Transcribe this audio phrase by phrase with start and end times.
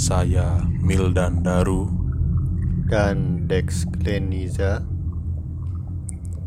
[0.00, 1.84] saya Mildan Daru
[2.88, 4.80] dan Dex Gleniza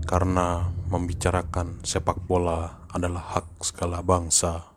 [0.10, 4.74] karena membicarakan sepak bola adalah hak segala bangsa.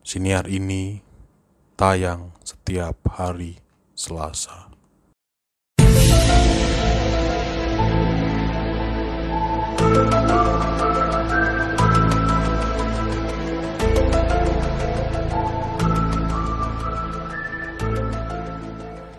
[0.00, 1.04] Siniar ini
[1.76, 3.60] tayang setiap hari
[3.92, 4.63] Selasa.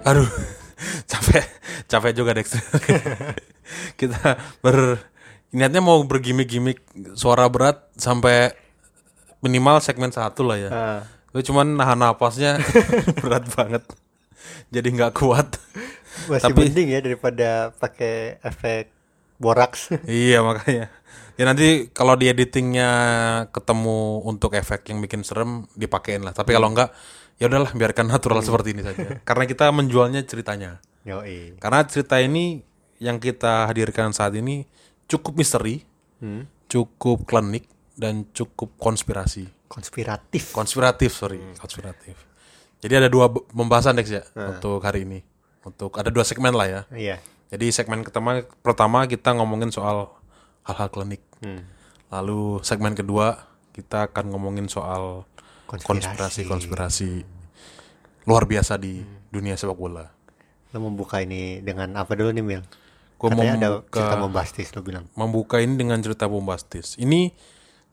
[0.05, 0.29] Aduh,
[1.11, 1.45] capek,
[1.89, 2.53] capek juga Dex.
[3.99, 5.01] Kita ber
[5.49, 6.83] niatnya mau bergimik-gimik
[7.17, 8.53] suara berat sampai
[9.41, 10.69] minimal segmen satu lah ya.
[11.33, 12.61] Gue cuman nahan napasnya
[13.23, 13.83] berat banget.
[14.69, 15.57] Jadi nggak kuat.
[16.31, 18.87] masih Tapi- mending ya daripada pakai efek
[19.35, 20.87] boraks iya makanya.
[21.35, 22.87] Ya nanti kalau di editingnya
[23.51, 26.31] ketemu untuk efek yang bikin serem dipakein lah.
[26.31, 26.95] Tapi kalau enggak
[27.35, 29.19] ya udahlah biarkan natural seperti ini saja.
[29.27, 30.79] Karena kita menjualnya ceritanya.
[31.05, 31.59] Yoi.
[31.61, 32.63] Karena cerita ini
[32.97, 34.65] yang kita hadirkan saat ini
[35.05, 35.83] cukup misteri,
[36.15, 36.47] Hmm.
[36.71, 37.67] cukup klinik
[37.99, 39.51] dan cukup konspirasi.
[39.67, 42.15] konspiratif Konspiratif, sorry, konspiratif.
[42.79, 45.19] Jadi ada dua pembahasan Dex ya untuk hari ini.
[45.65, 46.81] Untuk ada dua segmen lah ya.
[46.95, 47.17] iya
[47.51, 50.15] Jadi segmen pertama pertama kita ngomongin soal
[50.63, 51.19] hal-hal klinik.
[51.43, 51.65] Hmm.
[52.13, 53.41] Lalu segmen kedua
[53.75, 55.27] kita akan ngomongin soal.
[55.67, 57.09] Konspirasi-konspirasi
[58.25, 60.09] luar biasa di dunia sepak bola.
[60.73, 62.61] lo membuka ini dengan apa dulu nih Mil
[63.15, 66.99] Gua katanya ada membuka- cerita membastis lo bilang membuka ini dengan cerita bombastis.
[66.99, 67.31] Ini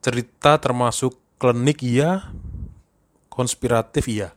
[0.02, 2.26] cerita termasuk klinik iya,
[3.30, 4.34] konspiratif iya.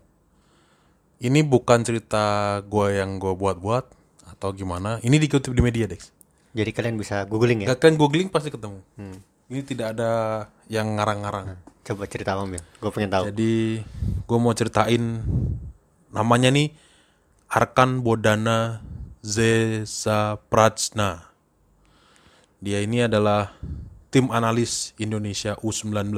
[1.17, 3.89] Ini bukan cerita gua yang gua buat-buat
[4.29, 5.01] atau gimana.
[5.01, 6.13] Ini dikutip di media, Dex.
[6.55, 8.79] jadi kalian bisa googling ya Gak kan googling pasti ketemu.
[9.45, 10.11] Ini tidak ada
[10.67, 11.61] yang ngarang-ngarang.
[11.85, 13.77] coba cerita apa Mil gue pengen tahu Jadi
[14.25, 15.21] gua mau ceritain
[16.09, 16.73] namanya nih
[17.45, 18.81] Arkan Bodana
[19.21, 21.29] Zezaprajna.
[22.57, 23.53] Dia ini adalah
[24.09, 26.09] tim analis Indonesia U19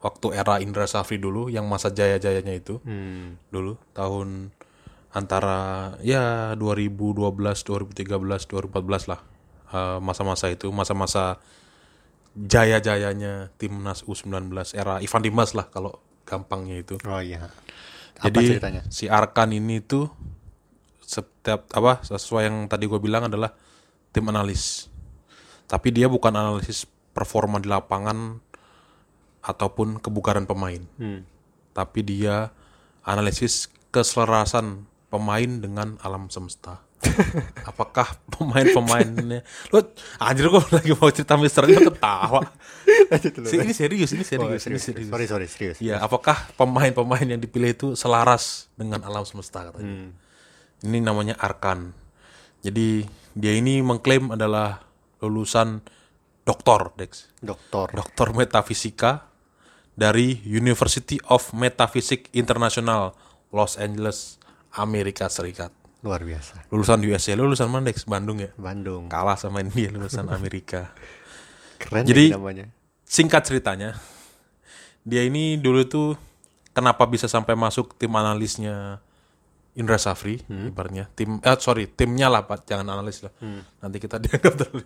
[0.00, 3.36] waktu era Indra Safri dulu yang masa jaya-jayanya itu Hmm.
[3.52, 4.56] dulu tahun
[5.12, 9.20] antara ya 2012, 2013, 2014 lah
[9.68, 11.40] Eh, masa-masa itu masa-masa
[12.32, 16.96] jaya-jayanya timnas U19 era Ivan Dimas lah kalau gampangnya itu.
[17.04, 17.52] oh iya
[18.22, 20.06] apa Jadi ceritanya si Arkan ini tuh
[21.02, 23.52] setiap apa sesuai yang tadi gue bilang adalah
[24.14, 24.88] tim analis.
[25.66, 26.84] Tapi dia bukan analisis
[27.16, 28.38] performa di lapangan
[29.42, 30.80] ataupun kebugaran pemain.
[30.96, 31.26] Hmm.
[31.74, 32.52] Tapi dia
[33.02, 36.80] analisis keselarasan pemain dengan alam semesta.
[37.66, 39.42] Apakah pemain-pemainnya
[39.74, 39.78] Lu
[40.16, 42.40] anjir gue lagi mau cerita misteri lu ketawa.
[43.44, 45.08] Si, ini serius, ini Oh, serius, ini serius, serius.
[45.10, 50.14] sorry sorry serius Iya, apakah pemain-pemain yang dipilih itu selaras dengan alam semesta katanya?
[50.82, 51.90] Ini namanya Arkan.
[52.62, 54.82] Jadi dia ini mengklaim adalah
[55.18, 55.82] lulusan
[56.42, 57.30] doktor, Dex.
[57.42, 59.30] dokter Doktor metafisika
[59.92, 63.12] dari University of Metaphysics International,
[63.52, 64.38] Los Angeles,
[64.74, 65.70] Amerika Serikat.
[66.02, 68.04] Luar biasa Lulusan USC, Lu lulusan mana, Dex?
[68.04, 68.50] Bandung ya?
[68.58, 70.90] Bandung Kalah sama dia lulusan Amerika.
[71.78, 72.66] keren Jadi- Jadi, namanya
[73.02, 73.92] singkat ceritanya,
[75.04, 76.08] dia ini dulu tuh
[76.72, 79.04] kenapa bisa sampai masuk tim analisnya
[79.72, 83.32] Indra Safri, ibaratnya tim, eh sorry timnya lah pak, jangan analis lah.
[83.80, 84.84] Nanti kita dianggap terlalu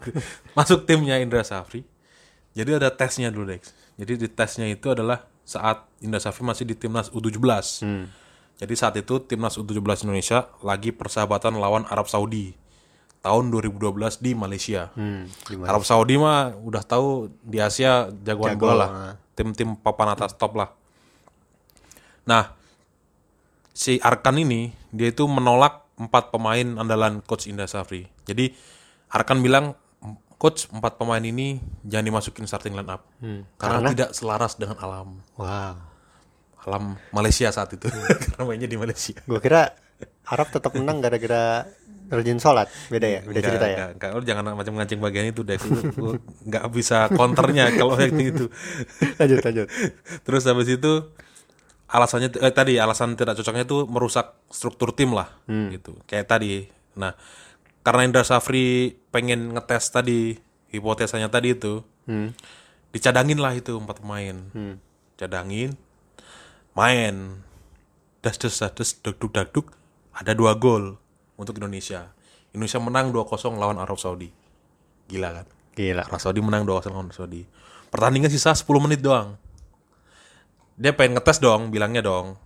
[0.53, 1.83] masuk timnya Indra Safri.
[2.51, 3.71] Jadi ada tesnya dulu Dex.
[3.95, 7.39] Jadi di tesnya itu adalah saat Indra Safri masih di timnas U17.
[8.57, 12.57] Jadi saat itu timnas U17 Indonesia lagi persahabatan lawan Arab Saudi
[13.21, 14.89] tahun 2012 di Malaysia.
[14.97, 18.89] hmm, gimana Arab Saudi mah udah tahu di Asia jagoan Jago, bola lah.
[18.89, 19.15] ah.
[19.37, 20.73] Tim-tim papan atas top lah.
[22.25, 22.57] Nah,
[23.77, 28.09] si Arkan ini dia itu menolak empat pemain andalan coach Indra Safri.
[28.25, 28.57] Jadi
[29.13, 29.77] Arkan bilang
[30.37, 33.09] coach empat pemain ini jangan dimasukin starting line up
[33.57, 33.89] karena, Karena?
[33.93, 35.96] tidak selaras dengan alam wow
[36.67, 37.87] alam Malaysia saat itu
[38.27, 39.15] karena mainnya di Malaysia.
[39.17, 39.73] gue kira
[40.27, 41.65] Arab tetap menang gara-gara
[42.07, 44.11] rajin sholat beda ya beda Enggak, cerita ya enggak, enggak.
[44.13, 45.59] Lu jangan macam ngancing bagian itu deh.
[45.97, 46.15] Lu
[46.45, 48.47] nggak bisa counternya kalau yang itu.
[49.19, 49.67] lanjut lanjut
[50.23, 50.93] Terus habis itu
[51.87, 55.99] alasannya eh, tadi alasan tidak cocoknya itu merusak struktur tim lah gitu.
[56.07, 56.67] Kayak tadi.
[56.95, 57.15] Nah,
[57.83, 60.35] karena Indra Safri pengen ngetes tadi
[60.71, 62.31] hipotesanya tadi itu, Hmm.
[62.91, 64.79] dicadangin lah itu empat pemain, Hmm.
[65.15, 65.75] cadangin,
[66.77, 67.41] main,
[68.21, 69.73] das das das das duk duk dak duk,
[70.13, 71.01] ada dua gol
[71.41, 72.13] untuk Indonesia.
[72.53, 74.33] Indonesia menang 2-0 lawan Arab Saudi.
[75.13, 75.47] Gila kan?
[75.77, 76.09] Gila.
[76.09, 77.45] Arab Saudi menang 2-0 lawan Arab Saudi.
[77.93, 79.37] Pertandingan sisa 10 menit doang.
[80.77, 82.41] Dia pengen ngetes dong, bilangnya dong.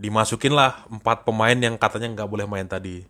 [0.00, 3.04] Dimasukin lah empat pemain yang katanya nggak boleh main tadi.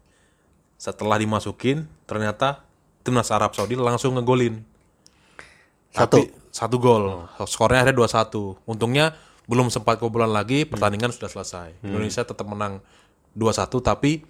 [0.79, 2.67] Setelah dimasukin, ternyata
[3.07, 4.67] timnas Arab Saudi langsung ngegolin.
[5.95, 6.27] Satu.
[6.27, 7.31] Tapi satu gol.
[7.47, 8.67] Skornya akhirnya 2-1.
[8.67, 11.85] Untungnya belum sempat kebobolan lagi, pertandingan sudah selesai.
[11.85, 12.81] Indonesia tetap menang
[13.37, 14.25] 2-1 tapi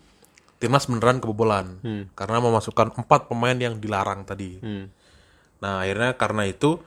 [0.59, 1.79] timnas beneran kebobolan.
[2.19, 4.59] Karena memasukkan empat pemain yang dilarang tadi.
[4.59, 4.91] Hmm.
[5.63, 6.81] Nah, akhirnya karena itu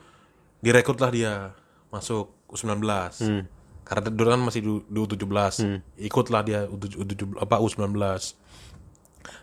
[0.60, 1.54] direkrutlah dia
[1.88, 2.84] masuk U19.
[3.22, 3.42] Hmm.
[3.86, 5.24] Karena dulu kan masih di, di U17.
[5.96, 7.96] Ikutlah dia U17 apa U19.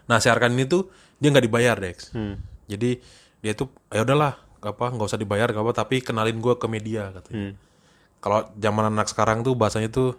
[0.05, 2.13] Nah, si Arkan ini tuh dia nggak dibayar, Dex.
[2.13, 2.37] Hmm.
[2.69, 3.01] Jadi
[3.41, 7.13] dia tuh ya udahlah, apa nggak usah dibayar nggak apa tapi kenalin gue ke media
[7.13, 7.53] katanya.
[7.53, 7.53] Hmm.
[8.25, 10.17] Kalau zaman anak sekarang tuh bahasanya tuh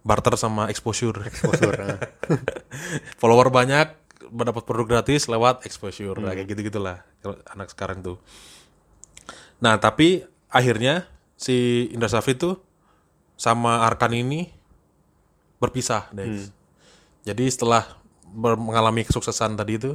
[0.00, 1.12] barter sama exposure.
[1.22, 1.76] Exposure.
[1.76, 1.98] ah.
[3.20, 3.92] Follower banyak
[4.32, 8.16] mendapat produk gratis lewat exposure Nah, kayak gitu gitulah kalau anak sekarang tuh.
[9.60, 11.04] Nah tapi akhirnya
[11.36, 12.56] si Indra Safri tuh
[13.36, 14.48] sama Arkan ini
[15.58, 16.48] berpisah, Dex.
[17.24, 17.84] Jadi setelah
[18.34, 19.92] mengalami kesuksesan tadi itu,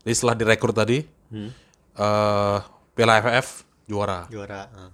[0.00, 1.02] jadi setelah direkrut tadi,
[1.96, 2.58] eh
[2.90, 4.62] Piala AFF juara, Juara.
[4.68, 4.90] ah.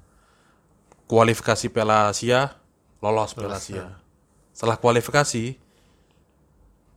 [1.07, 2.55] Kualifikasi Piala Asia
[3.01, 3.99] lolos Piala Asia.
[4.51, 5.57] Setelah kualifikasi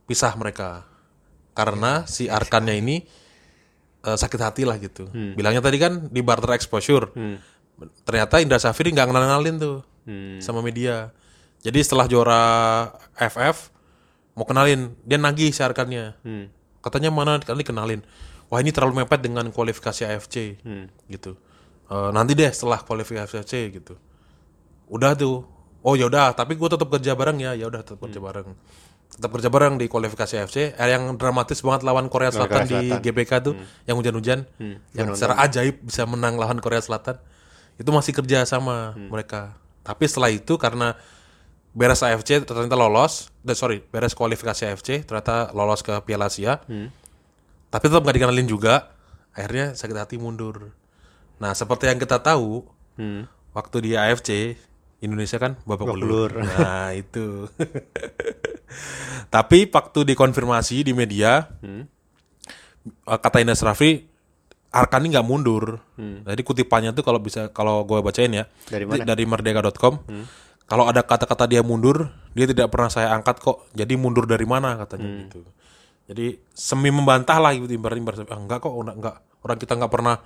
[0.04, 0.84] pisah mereka
[1.54, 2.96] karena si Arkannya ini
[4.00, 5.06] eh, sakit hati lah gitu.
[5.12, 7.12] Bilangnya tadi kan di barter exposure.
[8.04, 10.40] Ternyata Indra Safri nggak kenal-kenalin tuh Hmm.
[10.40, 11.12] sama media.
[11.60, 12.42] Jadi setelah juara
[13.20, 13.68] FF
[14.32, 16.16] mau kenalin, dia nagih si Arkannya.
[16.24, 16.48] Hmm.
[16.80, 18.00] Katanya mana kali kenalin.
[18.48, 20.56] Wah ini terlalu mepet dengan kualifikasi AFC
[21.06, 21.36] gitu.
[21.90, 23.98] Eh, nanti deh setelah kualifikasi AFC gitu.
[24.86, 25.42] Udah tuh.
[25.82, 27.52] Oh ya udah, tapi gue tetap kerja bareng ya.
[27.58, 28.54] Ya udah tetap kerja bareng.
[29.10, 30.78] Tetap kerja bareng di kualifikasi AFC.
[30.78, 33.00] Eh, yang dramatis banget lawan Korea Selatan, di Selatan.
[33.02, 33.54] GBK tuh,
[33.90, 34.46] yang hujan-hujan,
[34.94, 37.18] yang secara ajaib bisa menang lawan Korea Selatan.
[37.74, 39.58] Itu masih kerja sama mereka.
[39.82, 40.94] Tapi setelah itu karena
[41.74, 46.62] beres AFC ternyata lolos, eh, sorry, beres kualifikasi AFC ternyata lolos ke Piala Asia.
[47.66, 48.94] Tapi tetap nggak dikenalin juga.
[49.34, 50.70] Akhirnya sakit hati mundur.
[51.40, 52.62] Nah, seperti yang kita tahu,
[52.94, 53.24] Hmm.
[53.50, 54.54] waktu di AFC
[55.00, 56.30] Indonesia kan babak belur.
[56.44, 57.48] Nah, itu.
[59.34, 61.88] Tapi waktu dikonfirmasi di media, Hmm.
[62.84, 64.06] eh, kata Ines Raffi,
[64.70, 65.82] Arkan ini nggak mundur.
[65.98, 68.70] Jadi kutipannya tuh kalau bisa kalau gue bacain ya Hmm.
[68.70, 69.02] Dari mana?
[69.02, 69.10] Hmm.
[69.10, 69.94] dari merdeka.com.
[70.62, 73.66] Kalau ada kata-kata dia mundur, dia tidak pernah saya angkat kok.
[73.74, 75.20] Jadi mundur dari mana katanya Hmm.
[75.26, 75.42] gitu.
[76.06, 79.16] Jadi semi membantah lah gitu ibaratnya ibaratnya, "Ah, enggak kok enggak, enggak.
[79.40, 80.16] orang kita nggak pernah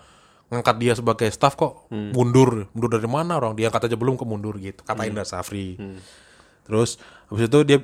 [0.55, 2.15] ngangkat dia sebagai staff kok Hmm.
[2.15, 2.71] mundur.
[2.71, 3.59] Mundur dari mana orang?
[3.59, 4.81] Dia kata aja belum ke mundur gitu.
[4.87, 5.75] Kata Indra Safri.
[5.75, 5.99] Hmm.
[6.65, 6.97] terus
[7.29, 7.77] habis itu dia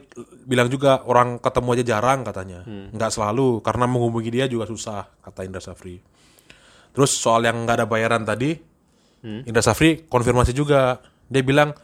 [0.49, 2.65] bilang juga orang ketemu aja jarang katanya.
[2.65, 2.89] Hmm.
[2.97, 6.01] nggak selalu karena menghubungi dia juga susah kata Indra Safri.
[6.91, 8.57] Terus soal yang nggak ada bayaran tadi
[9.21, 9.45] Hmm.
[9.45, 10.97] Indra Safri konfirmasi juga.
[11.29, 11.77] Dia bilang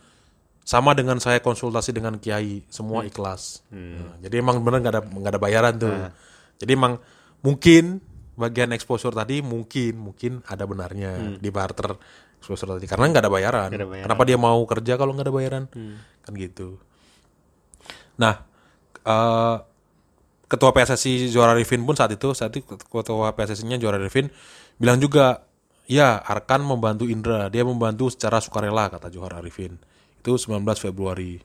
[0.64, 3.60] sama dengan saya konsultasi dengan Kiai semua ikhlas.
[3.70, 5.92] Nah, jadi emang bener nggak ada nggak ada bayaran tuh.
[6.56, 6.96] Jadi emang
[7.44, 8.00] mungkin
[8.36, 11.96] bagian exposure tadi mungkin mungkin ada benarnya di barter
[12.38, 12.86] exposure tadi.
[12.86, 13.70] Karena nggak ada bayaran.
[13.72, 14.06] Ada bayaran.
[14.06, 15.64] kenapa dia mau kerja kalau nggak ada bayaran?
[16.22, 16.76] Kan gitu.
[18.20, 18.44] Nah
[19.02, 19.56] eh,
[20.46, 24.30] ketua PSSI Juara Rifin pun saat itu saat itu ketua PSSI-nya Juara Rifin
[24.78, 25.48] bilang juga
[25.88, 27.48] ya Arkan membantu Indra.
[27.48, 29.74] Dia membantu secara sukarela kata Johar Arifin
[30.20, 31.40] itu 19 Februari.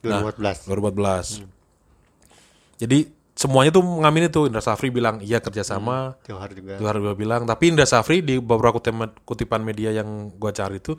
[0.00, 0.64] 2014.
[0.64, 1.60] 2014
[2.80, 3.04] jadi
[3.40, 6.76] semuanya tuh mengamini tuh Indra Safri bilang iya kerjasama Johar juga.
[6.76, 10.92] Johar juga bilang tapi Indra Safri di beberapa kutipan, kutipan media yang gua cari itu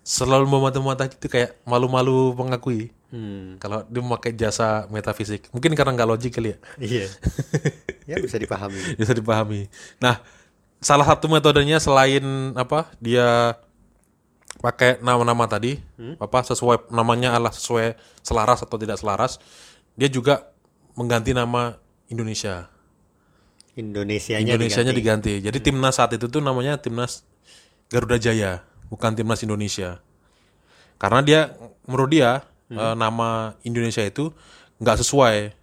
[0.00, 3.58] selalu memata-mata gitu kayak malu-malu mengakui Hmm.
[3.58, 7.06] kalau dia memakai jasa metafisik mungkin karena nggak logik kali ya Iya.
[8.14, 8.94] ya bisa dipahami.
[8.94, 9.66] bisa dipahami.
[9.98, 10.22] Nah,
[10.78, 12.22] salah satu metodenya selain
[12.54, 13.58] apa dia
[14.62, 15.82] pakai nama-nama tadi,
[16.22, 19.42] apa sesuai namanya adalah sesuai selaras atau tidak selaras,
[19.98, 20.49] dia juga
[21.00, 21.80] mengganti nama
[22.12, 22.68] Indonesia.
[23.72, 25.40] Indonesianya Indonesianya diganti.
[25.40, 25.46] diganti.
[25.48, 27.24] Jadi timnas saat itu tuh namanya timnas
[27.88, 28.60] Garuda Jaya,
[28.92, 30.04] bukan timnas Indonesia.
[31.00, 31.40] Karena dia
[31.88, 34.28] menurut dia eh, nama Indonesia itu
[34.76, 35.56] nggak sesuai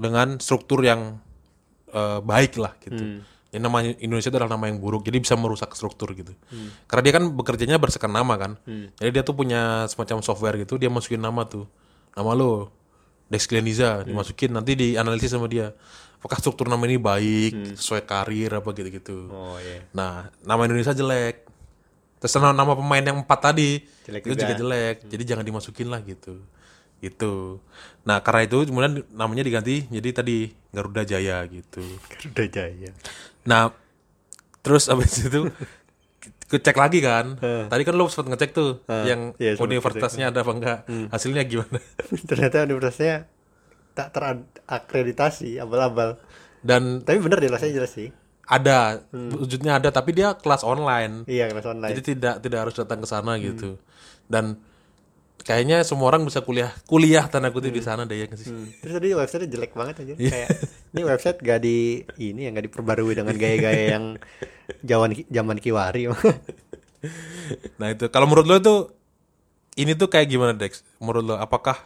[0.00, 1.20] dengan struktur yang
[1.92, 3.20] eh, baik lah gitu.
[3.52, 6.34] Jadi nama Indonesia itu adalah nama yang buruk, jadi bisa merusak struktur gitu.
[6.90, 8.52] Karena dia kan bekerjanya berdasarkan nama kan.
[8.98, 11.68] Jadi dia tuh punya semacam software gitu, dia masukin nama tuh.
[12.18, 12.83] Nama lo
[13.34, 15.74] Dex Klianiza dimasukin nanti dianalisis sama dia
[16.16, 17.74] apakah struktur nama ini baik Hmm.
[17.74, 19.82] sesuai karir apa gitu-gitu Oh iya.
[19.90, 21.42] nah nama Indonesia jelek
[22.16, 24.32] terus nama, nama pemain yang empat tadi Jelek itu juga.
[24.32, 24.40] Hmm.
[24.40, 26.40] juga jelek jadi jangan dimasukin lah gitu
[27.00, 27.60] itu
[28.00, 30.38] nah karena itu kemudian namanya diganti jadi tadi
[30.70, 32.90] Garuda Jaya gitu Garuda Jaya.
[33.44, 33.68] Nah,
[34.58, 35.52] terus abis itu
[36.48, 37.38] cek lagi kan.
[37.40, 40.78] Tadi kan lo sempat ngecek tuh yang iya, sempet universitasnya ada apa enggak.
[41.10, 41.78] Hasilnya gimana?
[42.30, 43.28] Ternyata universitasnya
[43.94, 46.18] tak terakreditasi abal-abal.
[46.64, 48.10] Dan Tapi bener di Los Angeles sih.
[48.44, 51.24] ada wujudnya ada tapi dia kelas online.
[51.24, 51.96] Iya kelas online.
[51.96, 53.80] Jadi tidak tidak harus datang ke sana gitu.
[54.28, 54.60] Dan
[55.42, 58.54] kayaknya semua orang bisa kuliah kuliah tanda kutip di sana deh ya sih.
[58.80, 60.14] Terus tadi website jelek banget aja.
[60.16, 60.50] Kayak
[60.94, 64.04] ini website gak di ini yang gak diperbarui dengan gaya-gaya yang
[64.84, 66.08] zaman zaman kiwari.
[67.76, 68.76] Nah itu kalau menurut lo itu
[69.76, 70.80] ini tuh kayak gimana Dex?
[70.96, 71.76] Menurut lo apakah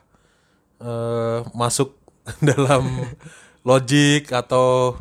[0.79, 1.99] eh, masuk
[2.55, 2.87] dalam
[3.67, 4.95] logik atau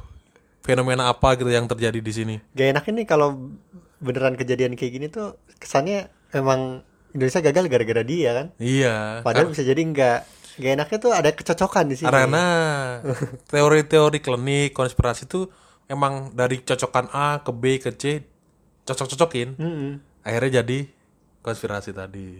[0.65, 2.35] fenomena apa gitu yang terjadi di sini?
[2.57, 3.53] gak enak ini kalau
[4.01, 6.81] beneran kejadian kayak gini tuh kesannya emang
[7.17, 8.47] Indonesia gagal gara-gara dia kan.
[8.61, 9.25] Iya.
[9.25, 10.29] Padahal bisa jadi enggak.
[10.57, 12.13] Gak enaknya tuh ada kecocokan di sini.
[12.13, 12.45] Karena
[13.51, 15.49] teori-teori klinik konspirasi itu
[15.89, 18.21] emang dari cocokan A ke B ke C
[18.85, 19.57] cocok-cocokin.
[19.57, 19.91] Mm-mm.
[20.21, 20.87] Akhirnya jadi
[21.41, 22.39] konspirasi tadi.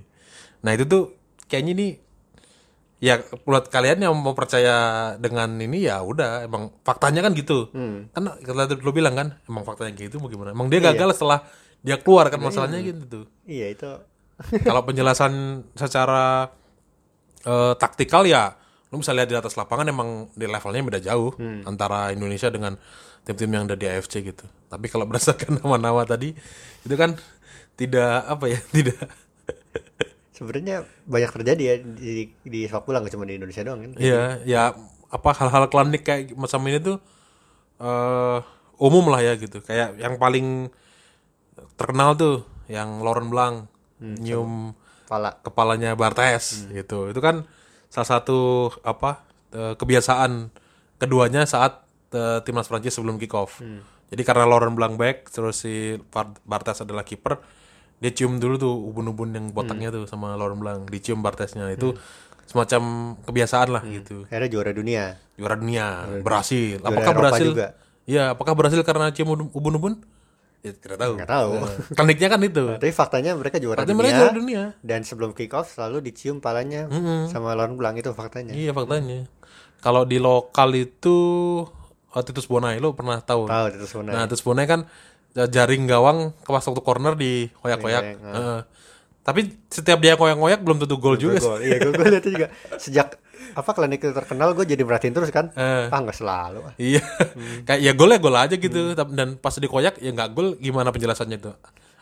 [0.62, 1.04] Nah, itu tuh
[1.50, 1.88] kayaknya ini
[2.98, 7.70] ya buat kalian yang mau percaya dengan ini ya udah emang faktanya kan gitu.
[7.74, 8.10] Hmm.
[8.14, 10.54] Kan kita lo bilang kan emang faktanya gitu mau gimana?
[10.54, 11.46] Emang dia gagal setelah
[11.86, 13.26] dia keluar kan masalahnya gitu tuh.
[13.46, 13.92] Iya itu.
[14.38, 16.52] Kalau penjelasan secara
[17.46, 18.54] eh, taktikal ya
[18.88, 21.36] lu bisa lihat di atas lapangan emang di levelnya beda jauh
[21.68, 22.80] antara Indonesia dengan
[23.28, 24.48] tim-tim yang ada di AFC gitu.
[24.72, 26.32] Tapi kalau berdasarkan nama-nama tadi
[26.88, 27.20] itu kan
[27.76, 28.98] tidak apa ya tidak
[30.32, 33.92] Sebenarnya banyak terjadi ya di di sepak bola nggak cuma di Indonesia doang kan.
[33.98, 34.70] Iya, ya
[35.10, 36.98] apa hal-hal klinik kayak macam ini tuh
[37.82, 38.40] eh
[38.78, 39.66] umum lah ya gitu.
[39.66, 40.70] Kayak yang paling
[41.74, 43.66] terkenal tuh yang Lauren Blanc
[44.00, 44.74] nyium
[45.06, 45.40] Pala.
[45.40, 47.10] kepalanya Bartes gitu.
[47.10, 47.48] Itu kan
[47.88, 48.40] salah satu
[48.82, 50.52] apa eh, kebiasaan
[50.98, 53.62] keduanya saat eh, timnas Prancis sebelum kick off.
[54.08, 57.44] Jadi karena Lauren Blanc back terus si Bar- Bartes adalah kiper,
[58.00, 61.68] dia cium dulu tuh ubun-ubun yang botaknya tuh sama Lauren Blanc, dicium Bartesnya.
[61.72, 62.00] Itu
[62.48, 64.24] semacam kebiasaan lah gitu.
[64.24, 65.04] Akhirnya juara dunia.
[65.36, 66.80] Juara dunia, berhasil.
[66.80, 67.48] Juara Apakah Eropa berhasil?
[67.52, 67.68] juga.
[68.08, 69.94] Ya, apakah berhasil karena cium ubun- ubun-ubun?
[70.68, 71.14] Ya, tidak tahu.
[71.16, 71.52] Nggak tahu.
[71.96, 72.66] Kliniknya kan itu.
[72.76, 73.96] Tapi faktanya mereka juara dunia.
[73.96, 74.64] mereka juara dunia.
[74.84, 76.92] Dan sebelum kick off selalu dicium palanya
[77.32, 78.52] sama Lawan Blanc itu faktanya.
[78.52, 79.32] Iya faktanya.
[79.80, 81.18] Kalau di lokal itu
[82.12, 83.48] oh, Titus Bonai lo pernah tahu?
[83.48, 84.16] Tahu itu sebenarnya.
[84.20, 84.84] Nah Titus Bonai kan
[85.38, 88.04] jaring gawang ke pas waktu corner di koyak-koyak.
[88.18, 88.60] Heeh.
[89.22, 91.38] Tapi setiap dia koyak-koyak belum tentu gol juga.
[91.44, 91.60] Gol.
[91.62, 92.48] Iya, gue gue lihat itu juga.
[92.80, 93.20] Sejak
[93.54, 95.54] apa klinik terkenal gue jadi merhatiin terus kan.
[95.54, 95.88] Eh.
[95.88, 96.60] Ah nggak selalu.
[96.64, 96.74] ah.
[96.76, 97.04] Iya.
[97.64, 98.82] Kayak ya gol ya gol aja gitu.
[98.92, 101.52] Tapi- Dan pas dikoyak ya nggak gol gimana penjelasannya itu?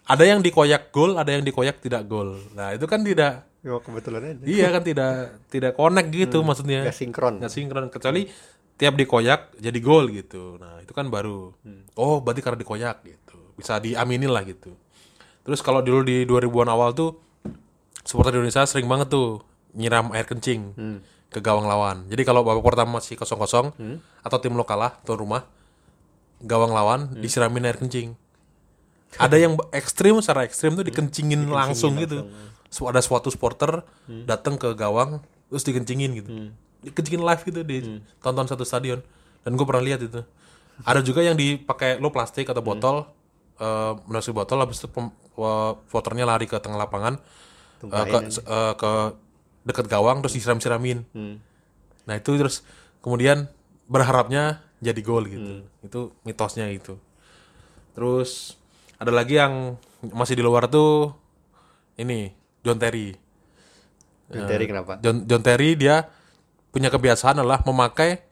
[0.06, 2.38] Ada yang dikoyak gol, ada yang dikoyak tidak gol.
[2.54, 3.46] Nah itu kan tidak.
[3.66, 4.46] Kebetulan aja.
[4.46, 5.14] iya kan tidak
[5.50, 6.86] tidak connect gitu maksudnya.
[6.86, 7.42] Gak sinkron.
[7.42, 8.30] nggak sinkron kecuali
[8.76, 11.50] tiap dikoyak jadi gol gitu nah itu kan baru
[11.96, 14.76] oh berarti karena dikoyak gitu bisa diaminin lah gitu
[15.42, 17.16] terus kalau dulu di 2000-an awal tuh
[18.02, 19.40] supporter Indonesia sering banget tuh
[19.74, 20.76] nyiram air kencing
[21.36, 22.08] ke gawang lawan.
[22.08, 23.76] Jadi kalau babak pertama masih kosong-kosong
[24.24, 25.44] atau tim lo kalah tuan rumah
[26.40, 28.16] gawang lawan disiramin air kencing.
[29.16, 32.28] Ada yang ekstrim secara ekstrim tuh dikencingin langsung gitu.
[32.72, 33.84] Su- ada suatu supporter
[34.28, 35.20] datang ke gawang
[35.52, 36.30] terus dikencingin gitu.
[36.84, 37.78] Dikencingin live gitu di
[38.24, 39.00] tonton satu stadion.
[39.44, 40.24] Dan gue pernah lihat itu.
[40.84, 43.08] Ada juga yang dipakai lo plastik atau botol
[43.56, 45.08] eh menusuk botol habis itu pem,
[45.88, 47.16] voternya lari ke tengah lapangan
[47.88, 48.92] eh, ke eh, ke
[49.66, 51.04] dekat gawang terus disiram-siramin
[52.06, 52.62] nah itu terus
[53.02, 53.50] kemudian
[53.90, 56.96] berharapnya jadi gol gitu itu mitosnya itu
[57.98, 58.56] terus
[59.02, 59.76] ada lagi yang
[60.14, 61.12] masih di luar tuh
[61.98, 62.30] ini
[62.62, 63.26] John Terry
[64.32, 64.98] John Terry kenapa?
[65.02, 66.10] John, John Terry dia
[66.74, 68.26] punya kebiasaan adalah memakai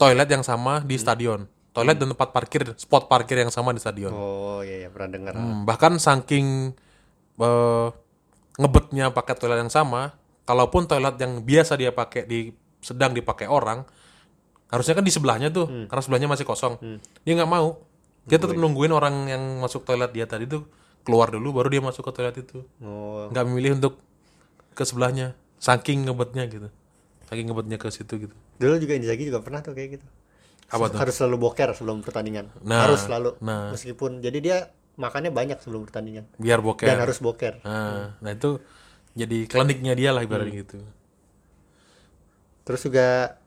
[0.00, 1.46] toilet yang sama di stadion.
[1.74, 4.14] Toilet dan tempat parkir, spot parkir yang sama di stadion.
[4.14, 5.34] Oh iya, iya pernah dengar.
[5.34, 6.70] Hmm, bahkan saking
[7.38, 7.88] eh,
[8.56, 10.14] ngebetnya pakai toilet yang sama,
[10.44, 12.52] kalaupun toilet yang biasa dia pakai di
[12.84, 13.84] sedang dipakai orang,
[14.68, 16.76] harusnya kan di sebelahnya tuh, karena sebelahnya masih kosong.
[17.24, 17.80] Dia nggak mau.
[18.24, 20.64] Dia tetap nungguin orang yang masuk toilet dia tadi tuh
[21.04, 22.64] keluar dulu, baru dia masuk ke toilet itu.
[22.80, 24.00] Oh, Nggak memilih untuk
[24.72, 26.68] ke sebelahnya, saking ngebetnya gitu,
[27.28, 28.34] saking ngebetnya ke situ gitu.
[28.56, 30.06] dulu juga Inzaghi juga pernah tuh kayak gitu.
[30.72, 30.98] Apa tuh?
[30.98, 32.48] Harus selalu boker sebelum pertandingan.
[32.64, 33.36] Nah, harus selalu.
[33.44, 33.68] nah.
[33.76, 34.56] Meskipun jadi dia
[34.96, 36.86] makannya banyak sebelum pertandingan Biar boker.
[36.88, 37.60] dan harus boker.
[37.66, 38.62] Nah, nah itu
[39.14, 40.78] jadi kliniknya dia lah ibaratnya gitu.
[42.66, 43.38] Terus juga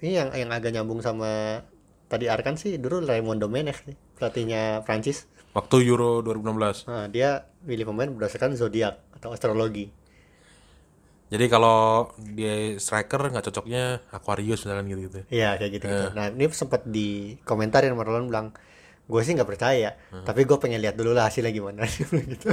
[0.00, 1.60] ini yang yang agak nyambung sama
[2.08, 5.28] tadi Arkan sih dulu Raymond Domenech sih, pelatihnya Prancis.
[5.52, 6.86] Waktu Euro 2016.
[6.86, 9.90] Nah, dia milih pemain berdasarkan zodiak atau astrologi.
[11.30, 15.20] Jadi kalau dia striker nggak cocoknya Aquarius misalkan gitu gitu.
[15.30, 16.06] Iya kayak gitu, gitu.
[16.10, 18.50] Nah ini sempat di komentarin Marlon bilang,
[19.06, 19.94] gue sih nggak percaya,
[20.26, 21.86] tapi gue pengen lihat dulu lah hasilnya gimana
[22.34, 22.50] gitu.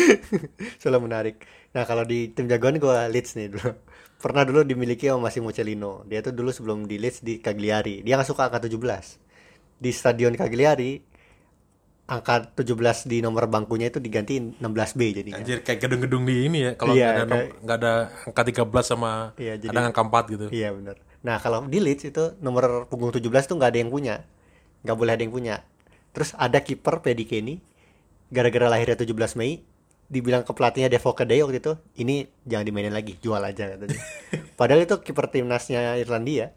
[0.80, 1.44] Soalnya menarik.
[1.70, 3.70] Nah kalau di tim jagoan gue Leeds nih dulu.
[4.22, 6.04] Pernah dulu dimiliki sama Massimo Cellino.
[6.04, 8.02] Dia tuh dulu sebelum di Leeds di Cagliari.
[8.02, 8.76] Dia nggak suka angka 17.
[9.80, 11.00] Di stadion Cagliari
[12.04, 15.38] angka 17 di nomor bangkunya itu diganti 16B jadinya.
[15.38, 16.72] Anjir kayak gedung-gedung di ini ya.
[16.74, 17.92] Kalau Iya, nggak ada kayak- nggak ada
[18.26, 20.46] angka 13 sama Iya, jadi- ada angka 4 gitu.
[20.50, 20.96] Iya benar.
[21.22, 24.26] Nah kalau di Leeds itu nomor punggung 17 tuh nggak ada yang punya,
[24.82, 25.62] nggak boleh ada yang punya.
[26.10, 27.62] Terus ada kiper Paddy Kenny,
[28.28, 29.62] gara-gara lahirnya 17 Mei,
[30.10, 33.94] dibilang ke pelatihnya Devo Kedai waktu itu, ini jangan dimainin lagi, jual aja katanya.
[34.58, 36.50] Padahal itu kiper timnasnya Irlandia.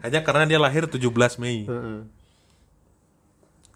[0.00, 1.04] Hanya karena dia lahir 17
[1.36, 1.68] Mei.
[1.68, 2.00] Heeh.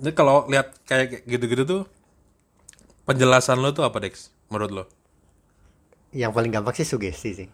[0.00, 1.82] Jadi kalau lihat kayak gitu-gitu tuh
[3.04, 4.84] penjelasan lo tuh apa Dex menurut lo?
[6.16, 7.48] Yang paling gampang sih sugesti sih.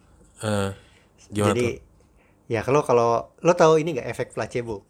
[1.27, 1.73] Gimana jadi tuh?
[2.45, 4.85] ya kalau kalau lo tahu ini nggak efek placebo?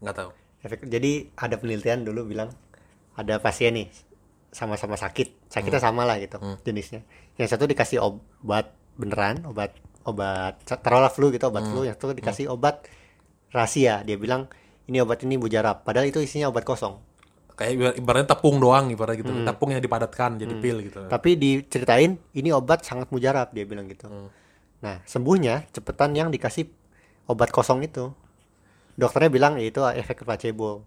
[0.00, 0.30] Nggak tahu.
[0.64, 2.50] Efek jadi ada penelitian dulu bilang
[3.14, 3.88] ada pasien nih
[4.54, 7.02] sama-sama sakit, sakitnya sama lah gitu jenisnya.
[7.34, 9.74] Yang satu dikasih obat beneran, obat
[10.06, 12.86] obat taruhlah flu gitu obat flu, yang satu dikasih obat
[13.50, 14.06] rahasia.
[14.06, 14.46] Dia bilang
[14.86, 17.02] ini obat ini mujarab, padahal itu isinya obat kosong.
[17.54, 19.30] Kayak ibar- ibaratnya tepung doang ibarat gitu.
[19.30, 19.46] Hmm.
[19.46, 21.06] Tepung yang dipadatkan jadi pil gitu.
[21.06, 24.06] Tapi diceritain ini obat sangat mujarab dia bilang gitu.
[24.82, 26.66] Nah sembuhnya cepetan yang dikasih
[27.26, 28.10] obat kosong itu.
[28.94, 30.86] Dokternya bilang itu efek placebo.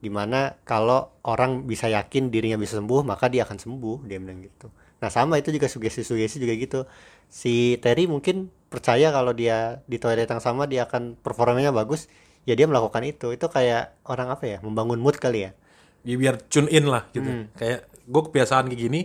[0.00, 4.40] Di mana kalau orang bisa yakin dirinya bisa sembuh maka dia akan sembuh dia bilang
[4.40, 4.72] gitu.
[5.00, 6.80] Nah sama itu juga sugesti-sugesti juga gitu.
[7.28, 12.08] Si Terry mungkin percaya kalau dia di toilet yang sama dia akan performanya bagus.
[12.48, 13.32] Ya dia melakukan itu.
[13.36, 15.52] Itu kayak orang apa ya membangun mood kali ya.
[16.00, 17.28] Ya, biar tune in lah gitu.
[17.28, 17.52] Hmm.
[17.60, 19.00] Kayak gue kebiasaan kayak gini.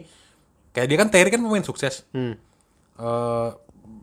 [0.71, 2.07] Kayak dia kan Terry kan pemain sukses.
[2.15, 2.39] Hmm.
[2.95, 3.49] Eh,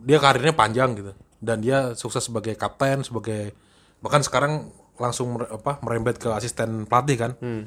[0.05, 1.11] dia karirnya panjang gitu
[1.43, 3.51] dan dia sukses sebagai kapten sebagai
[3.99, 7.65] bahkan sekarang langsung mer- apa merembet ke asisten pelatih kan Hmm.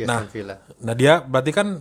[0.00, 0.24] Nah.
[0.26, 0.56] Villa.
[0.80, 1.76] nah dia berarti kan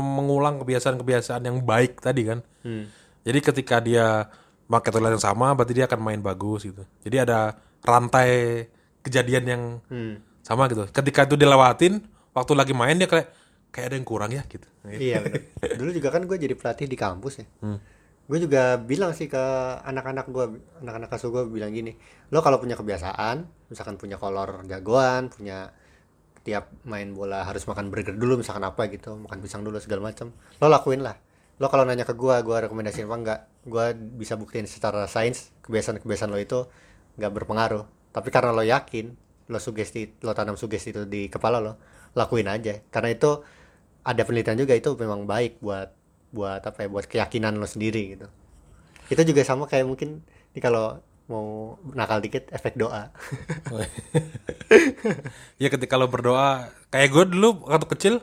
[0.00, 2.88] mengulang kebiasaan-kebiasaan yang baik tadi kan Hmm.
[3.22, 4.24] jadi ketika dia
[4.64, 8.64] pakai toilet yang sama berarti dia akan main bagus gitu jadi ada rantai
[9.00, 10.16] kejadian yang Hmm.
[10.40, 13.28] sama gitu ketika itu dilewatin waktu lagi main dia kayak
[13.68, 15.44] kayak ada yang kurang ya gitu Iya bener.
[15.76, 17.46] Dulu juga kan gue jadi pelatih di kampus ya.
[17.60, 17.76] Hmm.
[18.28, 19.40] Gue juga bilang sih ke
[19.88, 21.96] anak-anak gue, anak-anak asuh gue bilang gini,
[22.28, 25.72] lo kalau punya kebiasaan, misalkan punya kolor jagoan, punya
[26.44, 30.36] tiap main bola harus makan burger dulu, misalkan apa gitu, makan pisang dulu segala macam,
[30.60, 31.16] lo lakuin lah.
[31.56, 33.86] Lo kalau nanya ke gue, gue rekomendasiin apa enggak, gue
[34.20, 36.68] bisa buktiin secara sains kebiasaan-kebiasaan lo itu
[37.16, 37.88] nggak berpengaruh.
[38.12, 39.16] Tapi karena lo yakin,
[39.48, 41.80] lo sugesti, lo tanam sugesti itu di kepala lo,
[42.12, 42.76] lakuin aja.
[42.92, 43.40] Karena itu
[44.04, 45.97] ada penelitian juga itu memang baik buat
[46.32, 48.26] buat apa ya buat keyakinan lo sendiri gitu.
[49.08, 50.20] Itu juga sama kayak mungkin
[50.52, 53.12] ini kalau mau nakal dikit efek doa.
[55.60, 58.14] Ya ketika lo berdoa kayak gue dulu waktu kecil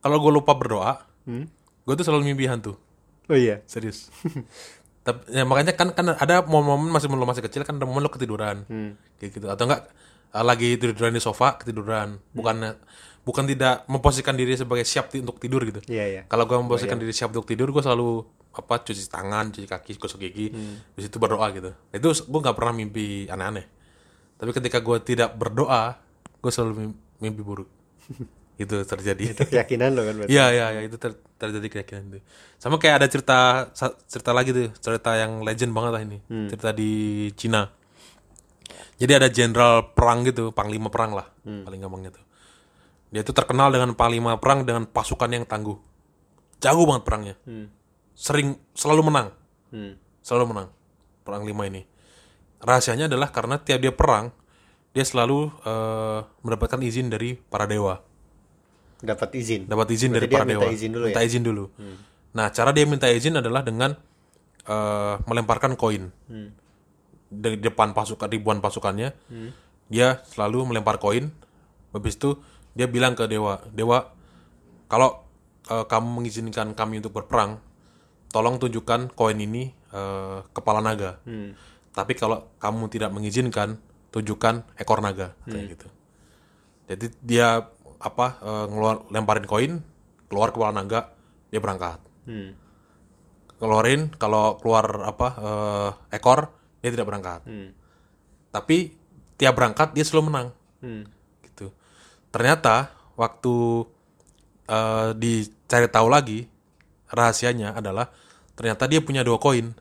[0.00, 1.50] kalau gue lupa berdoa Hmm?
[1.82, 2.78] gue tuh selalu mimpi hantu.
[3.26, 3.58] Oh iya?
[3.66, 4.14] Serius.
[5.02, 8.10] Tapi ya makanya kan kan ada momen-momen masih lo masih kecil kan ada momen lo
[8.14, 8.62] ketiduran.
[8.70, 8.94] Hmm.
[9.18, 9.46] kayak gitu.
[9.50, 9.90] Atau enggak
[10.30, 12.22] eh, lagi tiduran di sofa ketiduran.
[12.30, 12.78] Bukan
[13.26, 15.82] bukan tidak memposisikan diri sebagai siap ti- untuk tidur gitu.
[15.84, 16.22] Iya iya.
[16.24, 20.22] Kalau gue memposisikan diri siap untuk tidur gue selalu apa cuci tangan cuci kaki gosok
[20.22, 20.48] gigi
[20.88, 21.74] di situ berdoa gitu.
[21.90, 23.66] Itu gue nggak pernah mimpi aneh-aneh.
[24.32, 25.98] Tapi ketika gue tidak berdoa
[26.38, 27.68] gue selalu mim- mimpi buruk.
[28.56, 29.36] Itu terjadi.
[29.44, 30.32] Keyakinan lo kan berarti?
[30.32, 32.18] Iya iya iya itu ter- terjadi keyakinan itu.
[32.56, 33.38] Sama kayak ada cerita
[34.06, 36.18] cerita lagi tuh cerita yang legend banget lah ini.
[36.48, 36.90] Cerita di
[37.32, 37.68] Cina.
[38.96, 42.24] Jadi ada jenderal perang gitu panglima perang lah paling gampangnya tuh.
[43.16, 45.72] Dia tuh terkenal dengan panglima perang dengan pasukan yang tangguh.
[46.60, 47.34] Jago banget perangnya.
[47.48, 47.72] Hmm.
[48.12, 49.32] Sering selalu menang
[49.66, 49.96] Hmm.
[50.20, 50.68] selalu menang
[51.24, 51.88] perang lima ini.
[52.60, 54.28] Rahasianya adalah karena tiap dia perang
[54.92, 58.04] dia selalu eh, mendapatkan izin dari para dewa
[58.96, 60.72] dapat izin dapat izin Berarti dari para minta dewa.
[60.72, 61.04] izin dulu ya?
[61.04, 61.12] Hmm.
[61.12, 61.64] minta izin dulu.
[62.32, 63.96] Nah, cara dia minta izin adalah dengan
[64.64, 66.52] eh, melemparkan koin Hmm.
[67.28, 69.12] dari depan pasukan ribuan pasukannya.
[69.28, 69.50] Hmm.
[69.88, 71.32] Dia selalu melempar koin.
[71.92, 72.36] Habis itu
[72.76, 74.12] dia bilang ke dewa, dewa,
[74.86, 75.24] kalau
[75.72, 77.56] eh, kamu mengizinkan kami untuk berperang,
[78.28, 81.16] tolong tunjukkan koin ini eh, kepala naga.
[81.24, 81.56] Hmm.
[81.96, 83.80] Tapi kalau kamu tidak mengizinkan,
[84.12, 85.56] tunjukkan ekor naga Hmm.
[85.56, 85.88] kayak gitu.
[86.92, 87.64] Jadi dia
[87.96, 89.72] apa eh, ngeluar lemparin koin,
[90.28, 91.16] keluar kepala naga,
[91.48, 91.96] dia berangkat.
[92.28, 92.52] Hmm.
[93.56, 96.52] Keluarin kalau keluar apa eh, ekor,
[96.84, 97.40] dia tidak berangkat.
[97.48, 97.72] Hmm.
[98.52, 98.92] Tapi
[99.40, 100.48] tiap berangkat dia selalu menang.
[100.84, 101.15] Hmm.
[102.30, 103.86] Ternyata waktu
[104.68, 106.46] eh, dicari tahu lagi
[107.10, 108.10] rahasianya adalah
[108.58, 109.72] ternyata dia punya dua koin.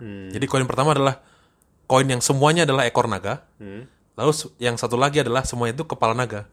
[0.00, 0.28] Hmm.
[0.32, 1.20] Jadi koin pertama adalah
[1.88, 3.46] koin yang semuanya adalah ekor naga.
[3.60, 3.88] Hmm.
[4.16, 6.48] Lalu yang satu lagi adalah semuanya itu kepala naga.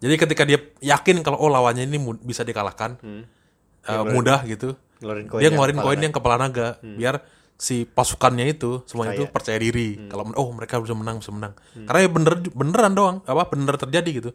[0.00, 5.40] Jadi ketika dia yakin kalau oh lawannya ini bisa dikalahkan eh, mudah gitu, Ngeluarin koin
[5.40, 7.20] dia ngeluarin koin yang kepala naga biar
[7.56, 10.08] si pasukannya itu semuanya itu percaya diri Hmm.
[10.08, 11.56] kalau oh mereka bisa menang bisa menang
[11.88, 14.30] karena ya bener beneran doang apa bener terjadi gitu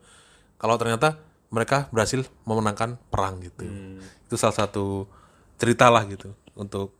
[0.57, 4.01] kalau ternyata mereka berhasil memenangkan perang gitu Hmm.
[4.25, 5.05] itu salah satu
[5.55, 6.97] cerita lah gitu untuk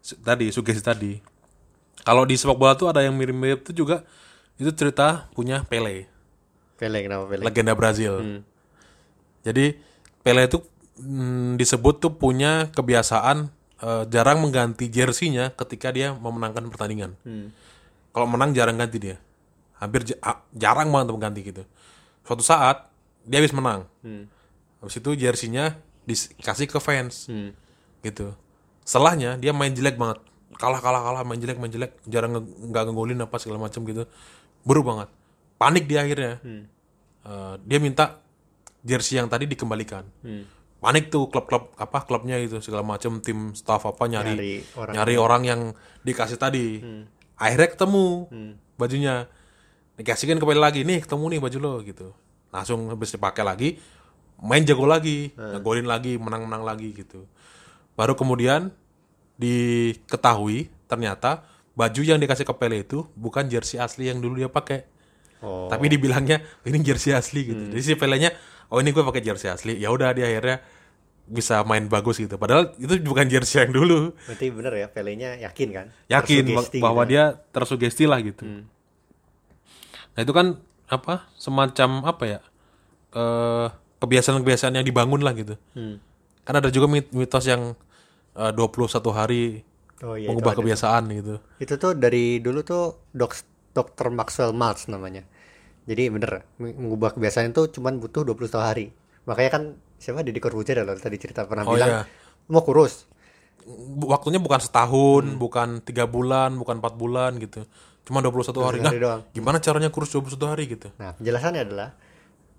[0.00, 1.12] su- tadi sugesti tadi
[2.00, 4.00] kalau di sepak bola tuh ada yang mirip-mirip tuh juga
[4.56, 6.08] itu cerita punya Pele
[6.74, 7.44] Pele kenapa Pele?
[7.44, 8.40] legenda Brazil.
[9.40, 9.76] Jadi
[10.20, 10.60] Pele itu
[10.96, 13.48] mm, disebut tuh punya kebiasaan
[13.80, 17.16] eh, jarang mengganti jersinya ketika dia memenangkan pertandingan.
[18.10, 19.16] Kalau menang jarang ganti dia,
[19.76, 21.62] hampir ah, jarang banget mengganti gitu.
[22.22, 22.90] Suatu saat
[23.22, 23.86] dia habis menang,
[24.78, 27.54] habis itu jersinya dikasih ke fans, Hmm.
[28.00, 28.34] gitu.
[28.82, 30.18] Setelahnya dia main jelek banget,
[30.56, 34.02] kalah kalah kalah main jelek main jelek, jarang nge- nggak ngegolin apa segala macam gitu,
[34.60, 35.08] buruk banget,
[35.54, 36.42] panik dia akhirnya.
[37.20, 38.18] Eh, dia minta
[38.80, 40.02] jersey yang tadi dikembalikan.
[40.20, 40.44] Hmm.
[40.80, 44.92] Panik tuh klub-klub apa klubnya itu segala macam tim staff apa nyari Nyari orang.
[44.96, 45.60] nyari orang yang
[46.00, 46.80] dikasih tadi.
[47.36, 48.04] Akhirnya ketemu
[48.80, 49.14] bajunya.
[50.00, 52.08] Dikasihkan kembali lagi nih ketemu nih baju lo gitu.
[52.48, 53.76] Langsung habis dipakai lagi
[54.40, 57.28] main jago lagi, ngegolin lagi, menang-menang lagi gitu.
[57.92, 58.72] Baru kemudian
[59.36, 61.44] diketahui ternyata
[61.76, 64.84] baju yang dikasih ke Pele itu bukan jersey asli yang dulu dia pakai.
[65.40, 65.68] Oh.
[65.72, 67.62] Tapi dibilangnya "Oh, ini jersey asli gitu.
[67.72, 68.32] Jadi si Pelenya,
[68.70, 69.76] oh ini gue pakai jersey asli.
[69.76, 70.62] Ya udah dia akhirnya
[71.26, 72.34] bisa main bagus gitu.
[72.34, 74.14] Padahal itu bukan jersey yang dulu.
[74.24, 75.86] Berarti bener ya Pelenya yakin kan?
[76.06, 77.10] Yakin Tersugesti bahwa gitu.
[77.12, 78.42] dia tersugesti lah gitu.
[80.10, 82.40] Nah itu kan apa semacam apa ya
[83.10, 83.68] eh
[84.00, 85.54] kebiasaan-kebiasaan yang dibangun lah gitu.
[85.74, 86.02] Hmm.
[86.42, 87.76] Kan ada juga mit- mitos yang
[88.32, 89.62] eh, 21 hari
[90.00, 90.26] Oh iya.
[90.26, 90.58] itu mengubah ada.
[90.58, 91.34] kebiasaan gitu.
[91.58, 93.36] Itu tuh dari dulu tuh dok
[93.70, 94.10] Dr.
[94.10, 95.22] Maxwell Maltz namanya.
[95.90, 98.86] Jadi bener meng- mengubah kebiasaan itu cuman butuh 21 hari.
[99.26, 99.62] Makanya kan
[99.98, 102.02] siapa Deddy Corbuzier ya lo tadi cerita pernah Oh, bilang iya.
[102.46, 103.10] mau kurus.
[104.00, 107.66] Waktunya bukan setahun, bukan tiga bulan, bukan empat bulan gitu.
[108.02, 108.78] Cuma 21 hari.
[108.78, 109.20] Nah, hari doang.
[109.30, 110.88] gimana caranya kurus 21 hari gitu?
[110.96, 111.92] Nah, penjelasannya adalah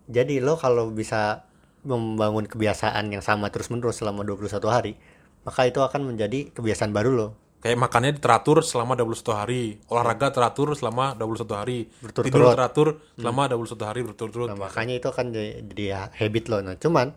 [0.05, 1.47] jadi lo kalau bisa
[1.81, 4.93] membangun kebiasaan yang sama terus-menerus selama 21 hari,
[5.41, 7.27] maka itu akan menjadi kebiasaan baru lo.
[7.62, 11.80] Kayak makannya teratur selama 21 hari, olahraga teratur selama 21 hari,
[12.26, 14.50] tidur teratur selama 21 hari berturut-turut.
[14.50, 16.58] Nah, makanya itu akan jadi, jadi habit lo.
[16.65, 17.13] Nah, cuman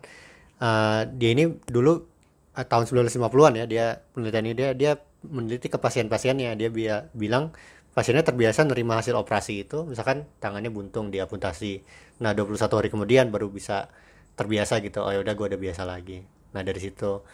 [0.61, 2.05] eh, dia ini dulu
[2.53, 4.91] eh, tahun 1950-an ya, dia penelitian ini dia dia
[5.25, 6.53] meneliti ke pasien-pasiennya.
[6.53, 7.49] Dia bia- bilang
[7.97, 11.81] pasiennya terbiasa nerima hasil operasi itu, misalkan tangannya buntung dia amputasi.
[12.21, 13.89] Nah, 21 hari kemudian baru bisa
[14.37, 15.01] terbiasa gitu.
[15.01, 16.21] Oh ya udah gue udah biasa lagi.
[16.53, 17.25] Nah, dari situ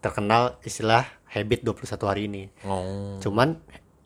[0.00, 2.42] terkenal istilah habit 21 hari ini.
[2.64, 3.18] Oh.
[3.20, 3.60] Cuman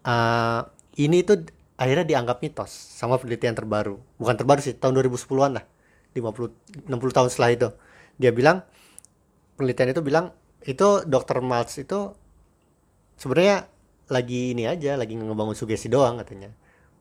[0.05, 0.61] eh,
[0.98, 1.46] ini tuh
[1.81, 3.96] akhirnya dianggap mitos sama penelitian terbaru.
[4.20, 5.64] Bukan terbaru sih, tahun 2010-an lah.
[6.12, 7.68] 50 60 tahun setelah itu.
[8.20, 8.66] Dia bilang
[9.57, 10.35] penelitian itu bilang
[10.66, 11.40] itu Dr.
[11.40, 12.12] Maltz itu
[13.16, 13.64] sebenarnya
[14.11, 16.53] lagi ini aja, lagi ngebangun sugesti doang katanya.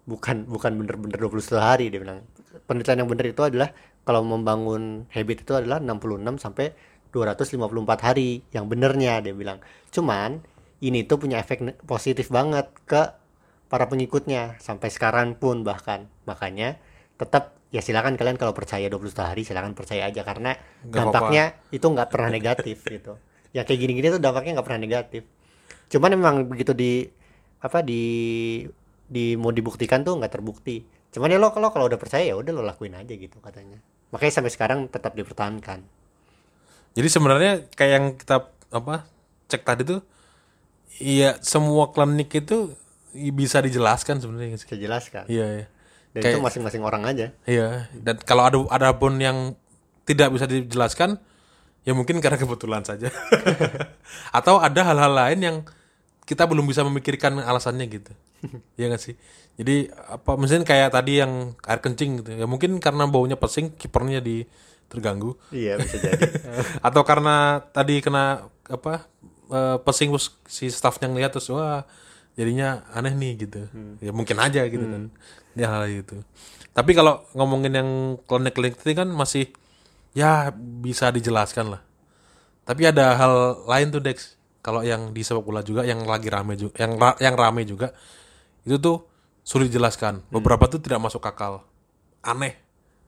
[0.06, 2.24] Bukan bukan bener-bener 21 hari dia bilang.
[2.70, 3.74] Penelitian yang bener itu adalah
[4.06, 6.74] kalau membangun habit itu adalah 66 sampai
[7.12, 9.60] 254 hari yang benernya dia bilang.
[9.90, 10.42] Cuman
[10.80, 13.02] ini tuh punya efek positif banget ke
[13.70, 16.10] para pengikutnya sampai sekarang pun bahkan.
[16.26, 16.78] Makanya
[17.20, 21.86] tetap ya silakan kalian kalau percaya 21 hari silakan percaya aja karena Nggak dampaknya itu
[21.86, 23.14] nggak pernah negatif gitu.
[23.54, 25.24] Ya kayak gini-gini tuh dampaknya nggak pernah negatif.
[25.90, 27.06] Cuman memang begitu di
[27.60, 28.02] apa di
[29.10, 30.86] di mau dibuktikan tuh nggak terbukti.
[31.10, 33.82] Cuman ya lo kalau kalau udah percaya ya udah lo lakuin aja gitu katanya.
[34.14, 35.99] Makanya sampai sekarang tetap dipertahankan.
[36.94, 39.06] Jadi sebenarnya kayak yang kita apa
[39.48, 40.02] cek tadi tuh,
[41.00, 42.74] iya semua klinik itu
[43.14, 44.70] bisa dijelaskan sebenarnya nggak sih.
[44.70, 45.24] Saya jelaskan.
[45.26, 45.66] Iya, iya.
[46.10, 47.26] Dan Kayak- itu masing-masing orang aja.
[47.46, 49.54] Iya, dan kalau ada ada pun yang
[50.06, 51.22] tidak bisa dijelaskan,
[51.86, 53.14] ya mungkin karena kebetulan saja.
[54.38, 55.58] Atau ada hal-hal lain yang
[56.26, 58.14] kita belum bisa memikirkan alasannya gitu.
[58.78, 59.18] Iya nggak sih?
[59.60, 62.32] Jadi apa misalnya kayak tadi yang air kencing gitu.
[62.38, 64.46] Ya mungkin karena baunya pesing kipernya di
[64.90, 65.38] terganggu.
[65.54, 66.26] Iya bisa jadi.
[66.88, 69.06] atau karena tadi kena apa
[69.54, 70.12] eh, pesing
[70.50, 71.86] si staffnya ngeliat terus wah
[72.34, 73.62] jadinya aneh nih gitu.
[74.02, 75.14] Ya mungkin aja gitu kan.
[75.54, 76.26] Ya hal gitu.
[76.74, 77.90] Tapi kalau ngomongin yang
[78.26, 79.52] klinik-klinik itu kan masih
[80.18, 81.82] ya bisa dijelaskan lah.
[82.66, 83.34] Tapi ada hal
[83.66, 84.38] lain tuh Dex.
[84.60, 87.96] Kalau yang di sepak bola juga yang lagi rame juga yang ra- yang rame juga
[88.68, 89.08] itu tuh
[89.42, 90.28] sulit dijelaskan.
[90.30, 91.64] Beberapa tuh tidak masuk akal,
[92.22, 92.60] aneh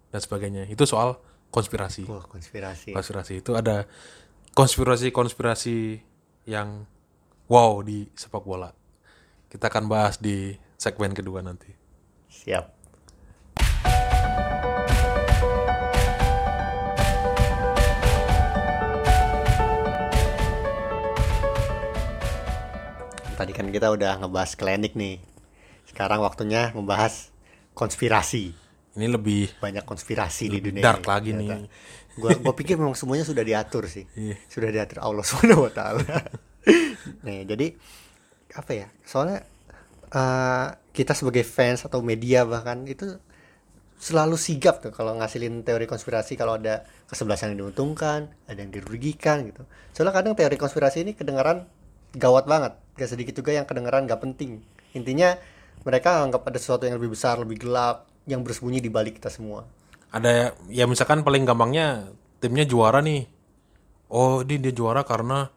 [0.09, 0.65] dan sebagainya.
[0.71, 1.19] Itu soal
[1.51, 2.07] konspirasi.
[2.07, 2.95] Wah, konspirasi.
[2.95, 3.85] Konspirasi itu ada
[4.55, 5.99] konspirasi-konspirasi
[6.47, 6.87] yang
[7.51, 8.71] wow di sepak bola.
[9.51, 11.67] Kita akan bahas di segmen kedua nanti.
[12.31, 12.79] Siap.
[23.35, 25.19] Tadi kan kita udah ngebahas klinik nih.
[25.89, 27.33] Sekarang waktunya membahas
[27.75, 28.60] konspirasi.
[28.91, 31.55] Ini lebih Banyak konspirasi di dunia dark ini, lagi ternyata.
[31.63, 31.69] nih.
[32.19, 34.03] Gua gua pikir memang semuanya sudah diatur sih.
[34.19, 34.35] Iya.
[34.51, 36.03] Sudah diatur Allah Subhanahu wa taala.
[37.25, 37.71] Nih, jadi
[38.53, 38.87] apa ya?
[39.07, 39.47] Soalnya
[40.11, 43.15] eh, kita sebagai fans atau media bahkan itu
[44.01, 49.45] selalu sigap tuh kalau ngasilin teori konspirasi kalau ada kesebelasan yang diuntungkan, ada yang dirugikan
[49.45, 49.63] gitu.
[49.93, 51.69] Soalnya kadang teori konspirasi ini kedengaran
[52.17, 54.59] gawat banget, gak sedikit juga yang kedengaran gak penting.
[54.97, 55.37] Intinya
[55.85, 59.65] mereka anggap ada sesuatu yang lebih besar, lebih gelap, yang bersembunyi di balik kita semua.
[60.11, 62.11] ada ya misalkan paling gampangnya
[62.43, 63.25] timnya juara nih
[64.11, 65.47] oh ini dia juara karena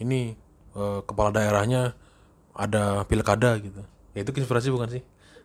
[0.00, 0.32] ini
[0.72, 1.92] eh, kepala daerahnya
[2.56, 5.02] ada pilkada gitu ya itu konspirasi bukan sih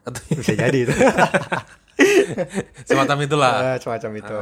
[0.07, 0.95] atau Bisa jadi itu.
[2.87, 4.37] semacam itulah Ah, semacam itu.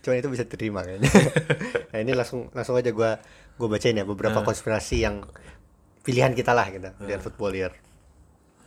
[0.00, 1.10] Cuman itu bisa terima kayaknya.
[1.90, 3.18] nah ini langsung langsung aja gua
[3.58, 5.26] gua bacain ya beberapa konspirasi yang
[6.00, 7.72] pilihan kita lah gitu, pilihan footballer.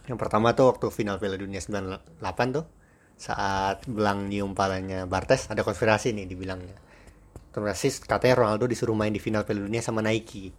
[0.06, 2.22] Yang pertama tuh waktu final Piala Dunia 98
[2.56, 2.66] tuh
[3.16, 6.78] saat belang nyium palanya Bartes ada konspirasi nih dibilangnya.
[7.50, 10.54] Konspirasi katanya Ronaldo disuruh main di final Piala Dunia sama Nike.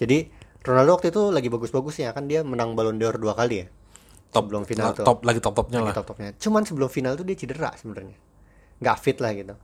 [0.00, 0.18] Jadi
[0.60, 3.68] Ronaldo waktu itu lagi bagus-bagusnya kan dia menang Ballon d'Or dua kali ya.
[4.30, 5.02] top sebelum final tuh.
[5.02, 6.30] top lagi top topnya Lagi lah top-topnya.
[6.38, 8.14] Cuman sebelum final tuh dia cedera sebenarnya.
[8.78, 9.54] Nggak fit lah gitu.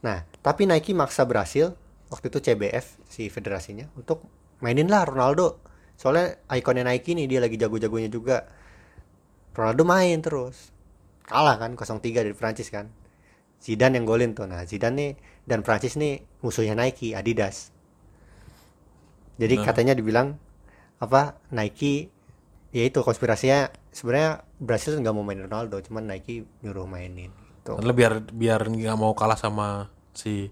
[0.00, 1.76] Nah, tapi Nike maksa berhasil
[2.08, 4.24] waktu itu CBF si federasinya untuk
[4.64, 5.60] mainin lah Ronaldo.
[5.96, 8.44] Soalnya ikonnya Nike nih dia lagi jago-jagonya juga.
[9.56, 10.72] Ronaldo main terus.
[11.26, 12.92] Kalah kan 0-3 dari Prancis kan.
[13.58, 14.44] Zidane yang golin tuh.
[14.44, 15.10] Nah, Zidane nih
[15.48, 17.72] dan Prancis nih musuhnya Nike, Adidas.
[19.36, 20.36] Jadi katanya dibilang
[20.96, 22.08] apa Nike
[22.72, 27.76] ya itu konspirasinya sebenarnya Brasil nggak mau main Ronaldo cuman Nike nyuruh mainin gitu.
[27.76, 30.48] Karena biar biar nggak mau kalah sama si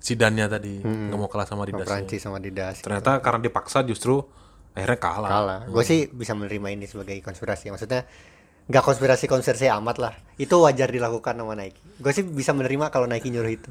[0.00, 4.24] Zidane tadi nggak mau kalah sama Sama Adidas Prancis sama Adidas ternyata karena dipaksa justru
[4.74, 5.60] akhirnya kalah, kalah.
[5.66, 7.70] Gue sih bisa menerima ini sebagai konspirasi.
[7.70, 8.04] Maksudnya
[8.64, 10.14] nggak konspirasi konspirasi amat lah.
[10.34, 11.78] Itu wajar dilakukan sama Nike.
[11.96, 13.70] Gue sih bisa menerima kalau Nike nyuruh itu.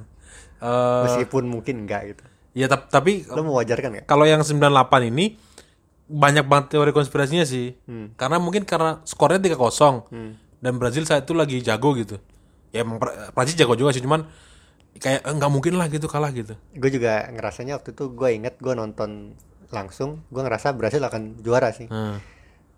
[0.58, 2.24] Eh, meskipun mungkin enggak gitu.
[2.54, 4.06] ya tap- tapi lo mewajarkan nggak?
[4.06, 4.70] kalau yang 98
[5.04, 5.42] ini
[6.06, 7.74] banyak banget teori konspirasinya sih.
[7.84, 8.14] Hmm.
[8.14, 10.06] Karena mungkin karena skornya 3-0
[10.60, 12.22] dan Brazil saat itu lagi jago gitu.
[12.70, 14.24] Ya emang Pra- Prancis jago juga sih cuman
[14.94, 16.54] kayak eh, nggak mungkin lah gitu kalah gitu.
[16.54, 19.34] gue juga ngerasanya waktu itu gue inget gue nonton
[19.74, 22.22] langsung gue ngerasa Brasil akan juara sih Hmm.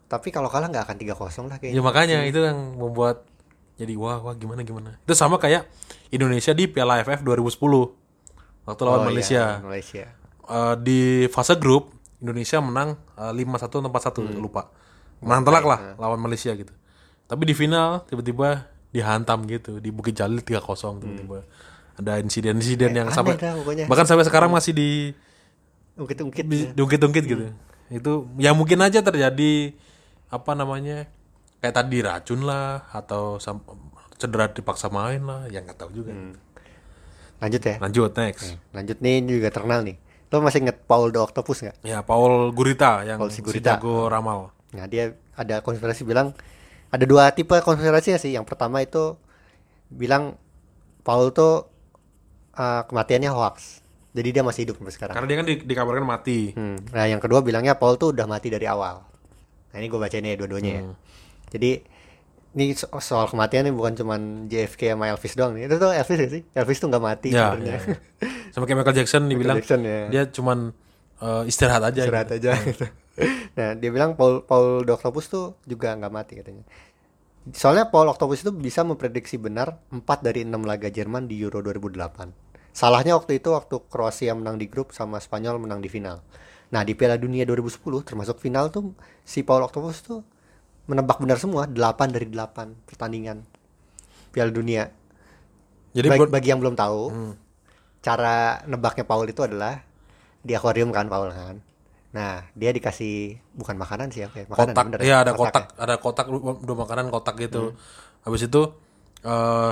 [0.05, 1.11] tapi kalau kalah nggak akan 3-0
[1.45, 3.27] lah Ya kayaknya makanya itu yang membuat
[3.75, 4.95] jadi wah wah gimana gimana.
[5.01, 5.67] Itu sama kayak
[6.07, 7.59] Indonesia di Piala AFF 2010
[8.63, 9.43] waktu lawan Oh, iya, Malaysia.
[9.59, 10.05] Malaysia
[10.45, 14.39] Eh, di fase grup Indonesia menang eh, 5-1 atau 4-1 Hmm.
[14.39, 14.71] lupa.
[15.19, 16.71] Menang telak lah lawan Malaysia gitu.
[17.25, 20.63] Tapi di final tiba-tiba dihantam gitu di Bukit Jalil 3-0
[20.95, 21.43] tiba-tiba.
[21.95, 23.11] Ada insiden-insiden yang Hmm.
[23.11, 23.85] Eh, aneh sampai dah pokoknya.
[23.85, 24.89] bahkan sampai sekarang masih di
[25.95, 27.43] ungkit-ungkit di- diungkit-ungkit gitu.
[27.87, 29.71] Itu ya mungkin aja terjadi
[30.27, 31.07] apa namanya?
[31.57, 33.41] Kayak tadi racun lah atau
[34.15, 36.11] cedera dipaksa main lah, yang nggak tahu juga.
[36.11, 36.35] Hmm.
[37.35, 38.55] lanjut ya Lanjut next.
[38.71, 39.99] lanjut nih ini juga terkenal nih
[40.31, 43.75] lo masih inget Paul the Octopus nggak Ya Paul Gurita yang Paul si Sigurita.
[43.75, 44.55] jago ramal.
[44.71, 46.31] nah dia ada konspirasi bilang
[46.87, 49.19] ada dua tipe konspirasinya sih yang pertama itu
[49.87, 50.39] bilang
[51.03, 51.67] Paul tuh
[52.53, 53.83] uh, kematiannya hoax
[54.15, 56.55] jadi dia masih hidup sampai sekarang Karena dia kan di- dikabarkan mati.
[56.55, 56.79] Hmm.
[56.89, 59.03] Nah, yang kedua bilangnya Paul tuh udah mati dari awal.
[59.69, 60.81] Nah, ini gue bacain ya dua-duanya ya.
[61.51, 61.71] Jadi
[62.55, 65.67] ini so- soal kematian ini bukan cuman JFK sama Elvis doang nih.
[65.67, 66.41] Itu tuh Elvis gak sih?
[66.49, 67.75] Elvis tuh nggak mati Ya, sebenarnya.
[67.75, 67.79] ya.
[68.49, 69.99] Sama kayak Michael Jackson dibilang Jackson, ya.
[70.07, 70.71] dia cuman
[71.17, 72.01] eh, istirahat aja.
[72.01, 72.39] Istirahat gitu.
[72.39, 72.85] aja gitu.
[73.55, 76.63] Nah, dia bilang Paul Paul the Octopus tuh juga nggak mati katanya.
[77.47, 82.44] Soalnya Paul Octopus itu bisa memprediksi benar 4 dari 6 laga Jerman di Euro 2008.
[82.75, 86.19] Salahnya waktu itu waktu Kroasia menang di grup sama Spanyol menang di final.
[86.75, 88.91] Nah, di Piala Dunia 2010 termasuk final tuh
[89.23, 90.19] si Paul Octopus tuh
[90.85, 93.47] menebak benar semua 8 dari 8 pertandingan
[94.35, 94.91] Piala Dunia.
[95.95, 97.01] Jadi bagi, buat- bagi yang belum tahu,
[98.03, 99.79] cara nebaknya Paul itu adalah
[100.43, 101.63] di akuarium kan Paul kan.
[102.11, 104.29] Nah, dia dikasih bukan makanan sih ya?
[104.31, 105.83] Makanan kotak, bener iya ada Kotak kotak, ya?
[105.83, 106.25] ada kotak
[106.59, 107.71] dua makanan kotak gitu.
[108.23, 108.61] Habis itu
[109.23, 109.71] eh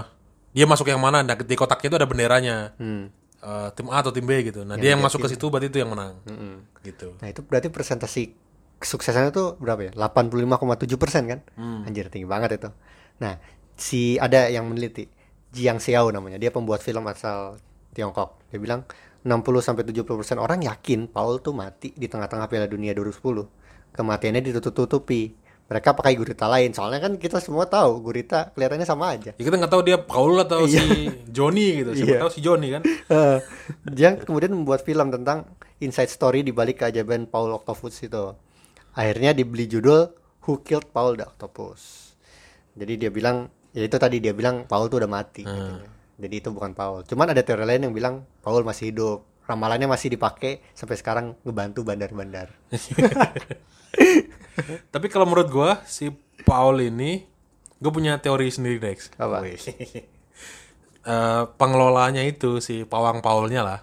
[0.54, 1.26] dia masuk yang mana?
[1.26, 2.56] Nah, di kotaknya itu ada benderanya.
[2.78, 3.10] Hmm.
[3.44, 4.64] Eh, tim A atau tim B gitu.
[4.64, 6.16] Nah, dia yang masuk ke situ berarti itu yang menang.
[6.80, 7.18] Gitu.
[7.20, 8.32] Nah, itu berarti presentasi
[8.84, 11.88] kesuksesannya tuh berapa ya 85,7 persen kan Hmm.
[11.88, 12.70] anjir tinggi banget itu
[13.16, 13.40] nah
[13.80, 15.08] si ada yang meneliti
[15.56, 17.56] Jiang Xiao namanya dia pembuat film asal
[17.96, 18.84] Tiongkok dia bilang
[19.24, 24.42] 60 sampai 70 persen orang yakin Paul tuh mati di tengah-tengah Piala Dunia 2010 kematiannya
[24.52, 25.32] ditutup-tutupi
[25.64, 29.56] mereka pakai gurita lain soalnya kan kita semua tahu gurita kelihatannya sama aja Ya kita
[29.56, 30.80] nggak tahu dia Paul atau si
[31.28, 31.92] Johnny gitu.
[31.96, 32.20] Siapa Iya.
[32.22, 32.82] tahu si Johnny kan.
[33.10, 33.38] Eh,
[33.88, 35.46] dia kemudian membuat film tentang
[35.78, 38.34] inside story di balik keajaiban Paul Octopus itu.
[38.92, 40.12] Akhirnya dibeli judul
[40.44, 42.14] Who Killed Paul the Octopus.
[42.74, 45.42] Jadi dia bilang, ya itu tadi dia bilang Paul tuh udah mati.
[45.42, 45.88] katanya.
[46.16, 47.02] Jadi itu bukan Paul.
[47.04, 49.26] Cuman ada teori lain yang bilang Paul masih hidup.
[49.44, 52.54] Ramalannya masih dipakai sampai sekarang ngebantu bandar-bandar.
[54.94, 56.14] Tapi kalau menurut gua si
[56.44, 57.26] Paul ini
[57.84, 59.12] gue punya teori sendiri Dex.
[59.20, 59.44] Apa?
[61.04, 63.80] Eh, pengelolanya itu si pawang Paulnya lah.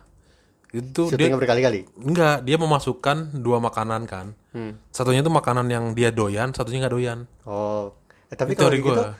[0.72, 1.80] Itu dia Syutingnya berkali-kali.
[2.00, 4.32] enggak, dia memasukkan dua makanan kan.
[4.56, 4.80] Hmm.
[4.88, 7.18] Satunya itu makanan yang dia doyan, satunya nggak doyan.
[7.44, 7.92] Oh.
[8.32, 9.18] Eh, tapi Itu kalau gitu gua.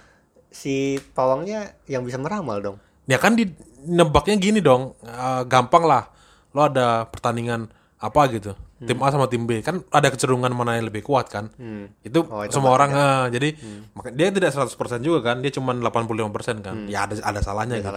[0.49, 2.77] si pawangnya yang bisa meramal dong.
[3.05, 3.53] Ya kan di
[3.85, 6.09] nebaknya gini dong, eh, gampang lah.
[6.57, 7.69] Lo ada pertandingan
[8.01, 11.53] apa gitu, tim A sama tim B kan ada kecenderungan mana yang lebih kuat kan.
[12.01, 13.49] Itu, Oh, itu semua orang eh, jadi
[13.93, 16.25] maka- dia tidak 100% juga kan, dia cuma 85%
[16.61, 16.77] kan.
[16.87, 17.93] Ya ada ada salahnya gitu.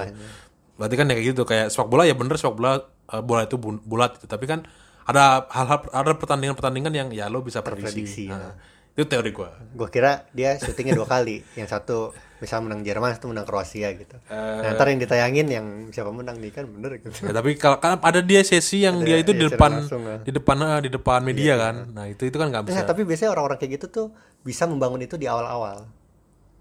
[0.73, 2.71] Berarti kan ya kayak gitu kayak sepak bola ya bener sepak bola
[3.05, 4.27] eh, bola itu bu- bulat gitu.
[4.27, 4.67] Tapi kan
[5.03, 8.03] ada hal-hal ada pertandingan-pertandingan yang ya lo bisa prediksi.
[8.03, 8.55] Prediksi, Nah,
[8.91, 9.49] Itu teori gua.
[9.73, 11.41] Gue kira dia syutingnya dua kali.
[11.55, 11.97] Yang satu
[12.43, 14.19] misal menang Jerman, satu menang Kroasia gitu.
[14.27, 17.15] nah, ntar yang ditayangin yang siapa menang nih kan bener gitu.
[17.23, 20.03] Ya, tapi kalau kan ada dia sesi yang dia itu di iya, secara depan langsung,
[20.03, 20.19] ah.
[20.19, 21.75] di depan eh, di depan media kan.
[21.95, 22.83] Nah, itu itu kan nggak bisa.
[22.83, 24.07] Nah, tapi biasanya orang-orang kayak gitu tuh
[24.43, 25.87] bisa membangun itu di awal-awal.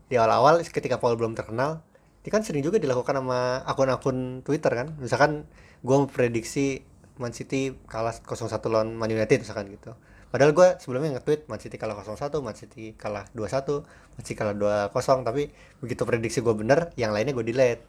[0.07, 1.83] Di awal-awal ketika Paul belum terkenal,
[2.23, 4.95] itu kan sering juga dilakukan sama akun-akun Twitter kan.
[5.03, 5.51] Misalkan
[5.83, 6.87] gue memprediksi
[7.19, 9.99] Man City kalah 0-1 lawan Man United misalkan gitu.
[10.33, 13.85] Padahal gue sebelumnya nge-tweet Man City kalah 0-1, Man City kalah 2-1,
[14.17, 15.53] Man City kalah 2-0, tapi
[15.85, 17.85] begitu prediksi gue bener, yang lainnya gue delete.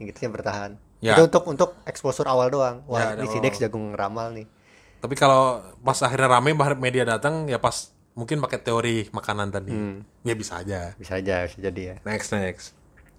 [0.00, 0.70] Yang gitu yang bertahan.
[1.04, 1.20] Ya.
[1.20, 2.80] Itu untuk untuk exposure awal doang.
[2.88, 4.48] Wah, Ya, ini si Dex jago ngeramal nih.
[5.04, 9.72] Tapi kalau pas akhirnya rame media datang ya pas mungkin pakai teori makanan tadi.
[9.74, 10.00] Hmm.
[10.24, 10.96] Ya bisa aja.
[10.96, 11.94] Bisa aja, bisa jadi ya.
[12.08, 12.72] Next next.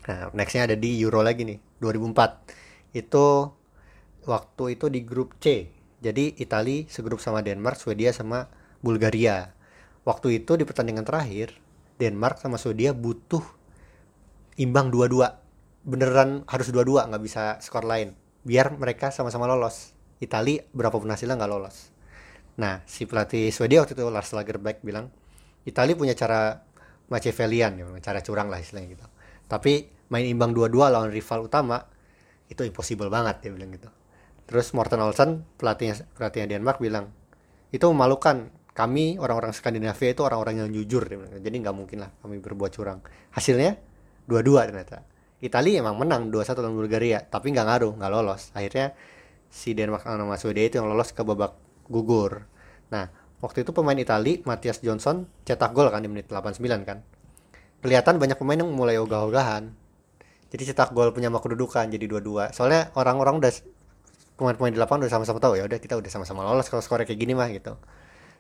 [0.09, 2.95] Nah, nextnya ada di Euro lagi nih, 2004.
[2.97, 3.53] Itu
[4.25, 5.69] waktu itu di grup C.
[6.03, 8.51] Jadi Italia segrup sama Denmark, Swedia sama
[8.83, 9.55] Bulgaria.
[10.03, 11.55] Waktu itu di pertandingan terakhir,
[11.95, 13.41] Denmark sama Swedia butuh
[14.59, 15.87] imbang 2-2.
[15.87, 18.13] Beneran harus 2-2, nggak bisa skor lain.
[18.43, 19.95] Biar mereka sama-sama lolos.
[20.19, 21.89] Italia berapapun hasilnya nggak lolos.
[22.59, 25.09] Nah, si pelatih Swedia waktu itu Lars Lagerbäck bilang,
[25.63, 26.61] Italia punya cara
[27.07, 29.05] Machiavellian, ya, cara curang lah istilahnya gitu.
[29.47, 31.81] Tapi main imbang 2-2 lawan rival utama
[32.47, 33.89] itu impossible banget dia bilang gitu.
[34.45, 37.09] Terus Morten Olsen pelatihnya pelatihnya Denmark bilang
[37.73, 42.73] itu memalukan kami orang-orang Skandinavia itu orang-orang yang jujur jadi nggak mungkin lah kami berbuat
[42.73, 43.05] curang.
[43.29, 43.77] Hasilnya
[44.25, 45.05] dua-dua ternyata.
[45.45, 48.49] Italia emang menang 2-1 lawan Bulgaria tapi nggak ngaruh nggak lolos.
[48.57, 48.97] Akhirnya
[49.53, 51.53] si Denmark sama Swedia itu yang lolos ke babak
[51.85, 52.49] gugur.
[52.89, 53.13] Nah
[53.45, 57.05] waktu itu pemain Italia Matthias Johnson cetak gol kan di menit 89 kan.
[57.85, 59.69] Kelihatan banyak pemain yang mulai ogah-ogahan.
[60.49, 62.49] Jadi cetak gol penyama kedudukan jadi dua-dua.
[62.55, 63.53] Soalnya orang-orang udah
[64.33, 67.21] pemain-pemain di lapangan udah sama-sama tahu ya udah kita udah sama-sama lolos kalau skornya kayak
[67.21, 67.77] gini mah gitu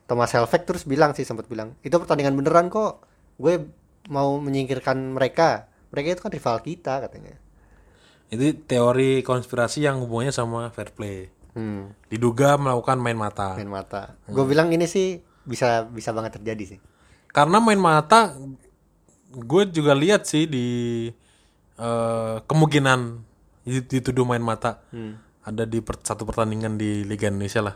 [0.03, 3.07] Thomas Helveg terus bilang sih sempat bilang itu pertandingan beneran kok.
[3.39, 3.71] Gue
[4.11, 5.71] mau menyingkirkan mereka.
[5.93, 7.35] Mereka itu kan rival kita katanya.
[8.27, 11.29] Itu teori konspirasi yang hubungannya sama fair play.
[11.53, 13.53] hmm, Diduga melakukan main mata.
[13.55, 14.17] main mata.
[14.25, 16.79] Gue bilang ini sih bisa bisa banget terjadi sih.
[17.29, 18.33] Karena main mata
[19.33, 20.67] gue juga lihat sih di
[21.77, 22.99] eh, kemungkinan
[23.65, 24.81] dituduh main mata.
[25.43, 27.75] Ada di per- satu pertandingan di Liga Indonesia lah.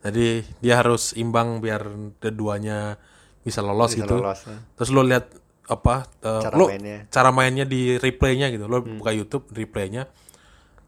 [0.00, 0.26] Jadi
[0.58, 3.00] dia harus imbang biar keduanya
[3.40, 4.16] bisa lolos Bisa gitu.
[4.18, 4.56] lolos, ya.
[4.74, 5.26] Terus lo lihat
[5.66, 6.98] apa eh, Cara lo mainnya.
[7.08, 8.64] cara mainnya di replaynya gitu.
[8.64, 10.04] Lo buka YouTube replaynya.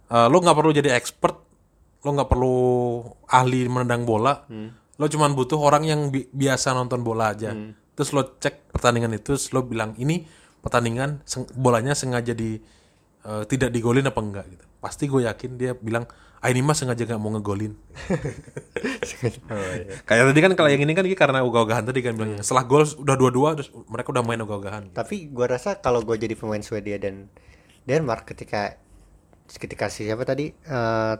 [0.07, 1.36] Eh, lo nggak perlu jadi expert,
[1.98, 2.57] lo nggak perlu
[3.26, 4.44] ahli menendang bola.
[4.94, 7.57] Lo cuman butuh orang yang bi- biasa nonton bola aja.
[7.94, 10.22] Terus lo cek pertandingan itu, terus lo bilang ini
[10.59, 12.61] pertandingan seng- bolanya sengaja di
[13.20, 14.66] eh, tidak digolin apa enggak gitu.
[14.79, 16.07] Pasti gue yakin dia bilang,
[16.39, 17.74] ah ini mah sengaja nggak mau ngegolin.
[19.51, 19.99] oh, iya.
[20.07, 23.16] Kayak tadi kan kalau yang ini kan karena ogah-ogahan tadi kan bilang setelah gol udah
[23.18, 24.95] dua-dua terus mereka udah main ogah-ogahan.
[24.95, 27.26] tapi gue rasa kalau gue jadi pemain Swedia dan
[27.89, 28.79] Denmark ketika
[29.49, 31.14] ketika si siapa tadi eh,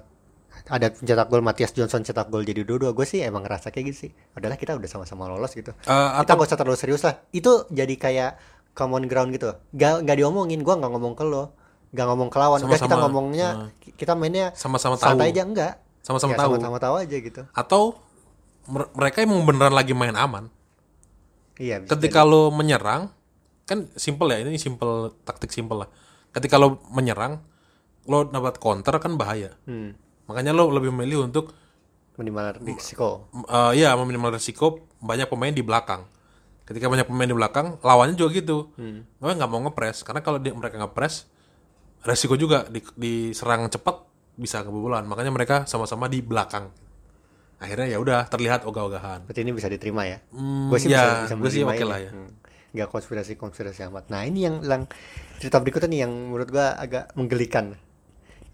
[0.69, 3.99] ada pencetak gol Matthias Johnson cetak gol jadi dua-dua gue sih emang ngerasa kayak gitu
[4.09, 7.65] sih adalah kita udah sama-sama lolos gitu Eh, kita gak usah terlalu serius lah itu
[7.73, 8.31] jadi kayak
[8.77, 11.57] common ground gitu gak nggak diomongin gue nggak ngomong ke lo
[11.89, 15.16] nggak ngomong ke lawan udah kita ngomongnya ki- kita mainnya Sama-sama tahu.
[15.16, 16.51] santai aja enggak Sama-sama Ya, tahu.
[16.55, 17.82] sama-sama tahu aja gitu Atau
[18.66, 20.49] mer- mereka emang beneran lagi main aman.
[21.55, 23.11] Iya, bisa ketika lo menyerang
[23.64, 25.89] kan simple ya ini simple taktik simple lah
[26.30, 27.43] ketika lo menyerang
[28.05, 29.93] lo dapat counter kan bahaya Hmm.
[30.24, 31.53] makanya lo lebih memilih untuk
[32.14, 33.28] Minimal risiko.
[33.47, 36.07] eh ya meminimal risiko banyak pemain di belakang
[36.62, 39.05] ketika banyak pemain di belakang lawannya juga gitu Hmm.
[39.16, 41.28] mereka nggak mau ngepres karena kalau dia, mereka ngepres
[42.03, 44.07] resiko juga di, diserang cepat
[44.38, 46.70] bisa kebobolan makanya mereka sama-sama di belakang
[47.59, 50.22] akhirnya ya udah terlihat ogah-ogahan Berarti ini bisa diterima ya?
[50.30, 51.90] Hmm, gue sih ya, bisa, bisa gue sih oke ini.
[51.90, 52.11] lah ya.
[52.14, 52.30] Hmm.
[52.70, 54.14] Nggak konspirasi-konspirasi amat.
[54.14, 54.86] Nah ini yang, yang
[55.42, 57.74] cerita berikutnya nih yang menurut gua agak menggelikan.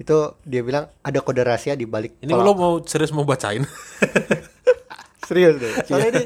[0.00, 3.60] Itu dia bilang ada kode rahasia di balik ini pola- lo mau serius mau bacain
[5.28, 5.72] serius deh.
[5.88, 6.24] Soalnya ini,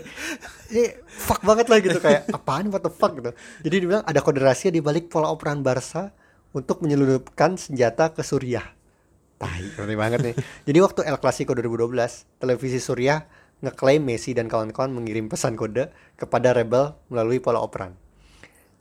[0.71, 3.35] ini fuck banget lah gitu kayak apaan what the fuck gitu.
[3.67, 6.15] Jadi dia bilang ada kode rahasia di balik pola operan Barca
[6.53, 8.65] untuk menyelundupkan senjata ke Suriah.
[9.39, 10.35] Tai, ngeri banget nih.
[10.67, 13.23] Jadi waktu El Clasico 2012, televisi Suriah
[13.63, 17.95] ngeklaim Messi dan kawan-kawan mengirim pesan kode kepada rebel melalui pola operan.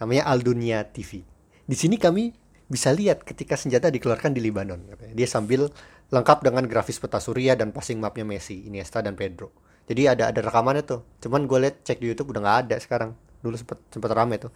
[0.01, 1.21] Namanya Al Dunia TV.
[1.65, 2.33] Di sini kami
[2.67, 5.13] bisa lihat ketika senjata dikeluarkan di katanya.
[5.15, 5.69] Dia sambil
[6.09, 9.51] lengkap dengan grafis peta Suriah dan passing mapnya Messi, Iniesta dan Pedro.
[9.87, 11.01] Jadi ada ada rekamannya tuh.
[11.23, 13.11] Cuman gue liat cek di YouTube udah nggak ada sekarang.
[13.41, 14.51] Dulu sempet sempet rame tuh.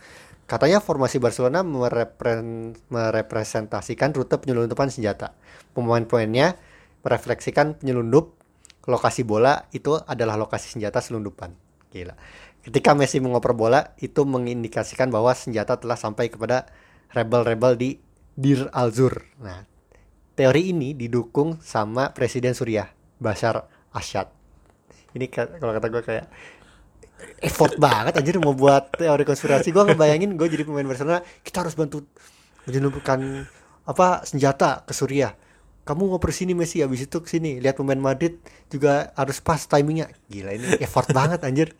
[0.50, 5.32] Katanya formasi Barcelona merepren- merepresentasikan rute penyelundupan senjata.
[5.72, 6.60] Pemain-pemainnya
[7.06, 8.36] merefleksikan penyelundup
[8.90, 11.54] lokasi bola itu adalah lokasi senjata selundupan.
[11.94, 12.18] Gila.
[12.62, 16.70] Ketika Messi mengoper bola itu mengindikasikan bahwa senjata telah sampai kepada
[17.10, 17.90] rebel-rebel di
[18.32, 19.28] Dir al-Zur.
[19.44, 19.66] Nah,
[20.38, 24.32] teori ini didukung sama Presiden Suriah, Bashar Assad.
[25.12, 26.26] Ini ka- kalau kata gue kayak
[27.42, 29.74] effort banget anjir mau buat teori konspirasi.
[29.74, 32.06] Gue ngebayangin gue jadi pemain Barcelona kita harus bantu
[32.70, 33.48] menyelundupkan
[33.86, 35.34] apa senjata ke Suriah.
[35.82, 37.58] Kamu ngoper sini Messi habis itu ke sini.
[37.58, 38.38] Lihat pemain Madrid
[38.70, 40.14] juga harus pas timingnya.
[40.30, 41.74] Gila ini effort banget anjir.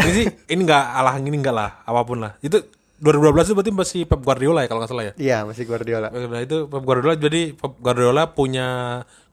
[0.00, 2.34] Ini sih ini nggak alah ini enggak lah apa pun lah.
[2.42, 2.64] Itu
[2.98, 5.12] 2012 itu berarti masih Pep Guardiola ya kalau nggak salah ya?
[5.14, 6.10] Iya masih Guardiola.
[6.10, 8.68] Nah, itu Pep Guardiola jadi Pep Guardiola punya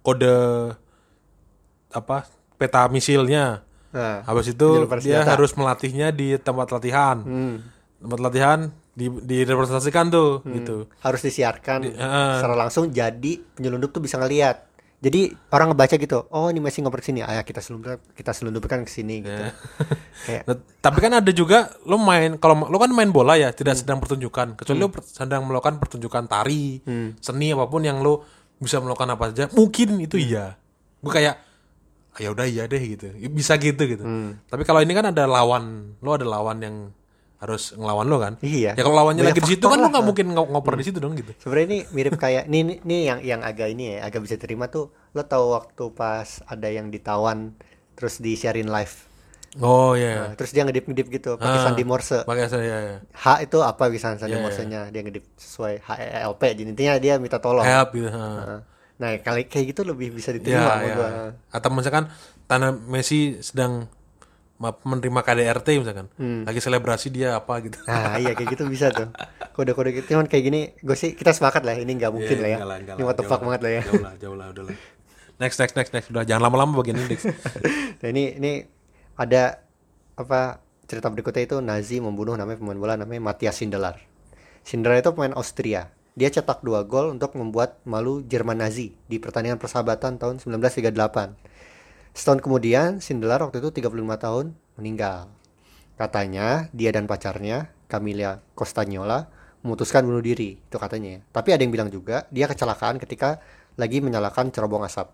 [0.06, 0.38] kode
[1.90, 2.30] apa
[2.62, 3.66] peta misilnya
[3.96, 4.68] nah habis itu
[5.00, 5.32] dia senjata.
[5.32, 7.18] harus melatihnya di tempat latihan.
[7.18, 7.56] Hmm,
[7.98, 8.60] tempat latihan
[8.92, 10.92] di direpresentasikan tuh gitu.
[11.00, 11.80] Harus disiarkan.
[11.86, 12.32] Heeh.
[12.36, 14.68] secara langsung jadi penyelundup tuh bisa ngelihat
[14.98, 18.90] jadi orang ngebaca gitu oh ini Messi ngoper sini ayah kita selundup kita selundupkan ke
[18.90, 19.44] sini gitu.
[20.26, 23.76] Kayak Nah, tapi kan ada juga lo main kalau lo kan main bola ya tidak
[23.76, 24.56] sedang pertunjukan.
[24.56, 26.80] Kecuali lo per- sedang melakukan pertunjukan tari
[27.20, 28.24] seni apa pun yang lo
[28.56, 30.56] bisa melakukan apa saja mungkin itu iya.
[30.98, 31.38] Gue kayak "Ah,
[32.18, 34.04] ya udah iya deh gitu bisa gitu gitu
[34.44, 35.64] tapi kalau ini kan ada lawan
[35.98, 36.76] lo ada lawan yang
[37.36, 38.74] harus ngelawan lo kan Iya.
[38.74, 40.98] ya kalau lawannya Banyak lagi di situ kan lo nggak mungkin ngo- ngoper di situ
[40.98, 44.20] dong gitu Sebenarnya ini mirip kayak nih nih, nih yang yang agak ini ya, agak
[44.20, 44.88] bisa terima tuh.
[45.12, 47.54] Lo tahu waktu pas ada yang ditawan
[47.92, 48.96] terus disiarin live.
[49.58, 51.64] oh iya Nah, terus dia ngedip-ngedip gitu pakai Ah.
[51.66, 52.24] sandi Morse.
[52.24, 52.98] pakai saya ya, ya.
[53.14, 54.42] H itu apa bisa sandi Iya, iya.
[54.42, 54.82] Morse-nya?
[54.90, 56.44] Dia ngedip sesuai H E L P.
[56.50, 57.64] Jadi intinya dia minta tolong.
[57.64, 58.26] help gitu ha.
[58.26, 58.60] Nah,
[58.96, 60.94] Nah, kali kayak gitu lebih bisa Ya, diterima ya.
[60.94, 61.10] gua.
[61.50, 62.08] Atau misalkan
[62.46, 63.92] tanah Messi sedang
[64.56, 66.44] ma- menerima KDRT misalkan, Hmm.
[66.44, 67.76] lagi selebrasi dia apa gitu.
[67.84, 69.12] Nah, iya kayak gitu bisa tuh.
[69.52, 72.58] Kode-kode gitu cuman kayak gini, gue sih kita sepakat lah ini nggak mungkin lah ya.
[72.58, 73.82] Iya, enggak ini enggak what the fuck banget lah ya.
[73.84, 74.76] Jauh lah, jauh lah, udah lah.
[75.36, 76.08] Next, next, next, next.
[76.08, 77.20] Udah jangan lama-lama bagian ini.
[78.00, 78.52] Nah ini ini
[79.14, 79.60] ada
[80.16, 84.00] apa cerita berikutnya itu Nazi membunuh namanya pemain bola namanya Matthias Sindelar.
[84.62, 85.92] Sindelar itu pemain Austria.
[86.16, 90.96] Dia cetak dua gol untuk membuat malu Jerman Nazi di pertandingan persahabatan tahun 1938.
[92.16, 95.28] Setahun kemudian Sindelar waktu itu 35 tahun meninggal.
[96.00, 99.28] Katanya dia dan pacarnya Camilla Costagnola
[99.60, 101.22] memutuskan bunuh diri itu katanya ya.
[101.36, 103.44] Tapi ada yang bilang juga dia kecelakaan ketika
[103.76, 105.12] lagi menyalakan cerobong asap.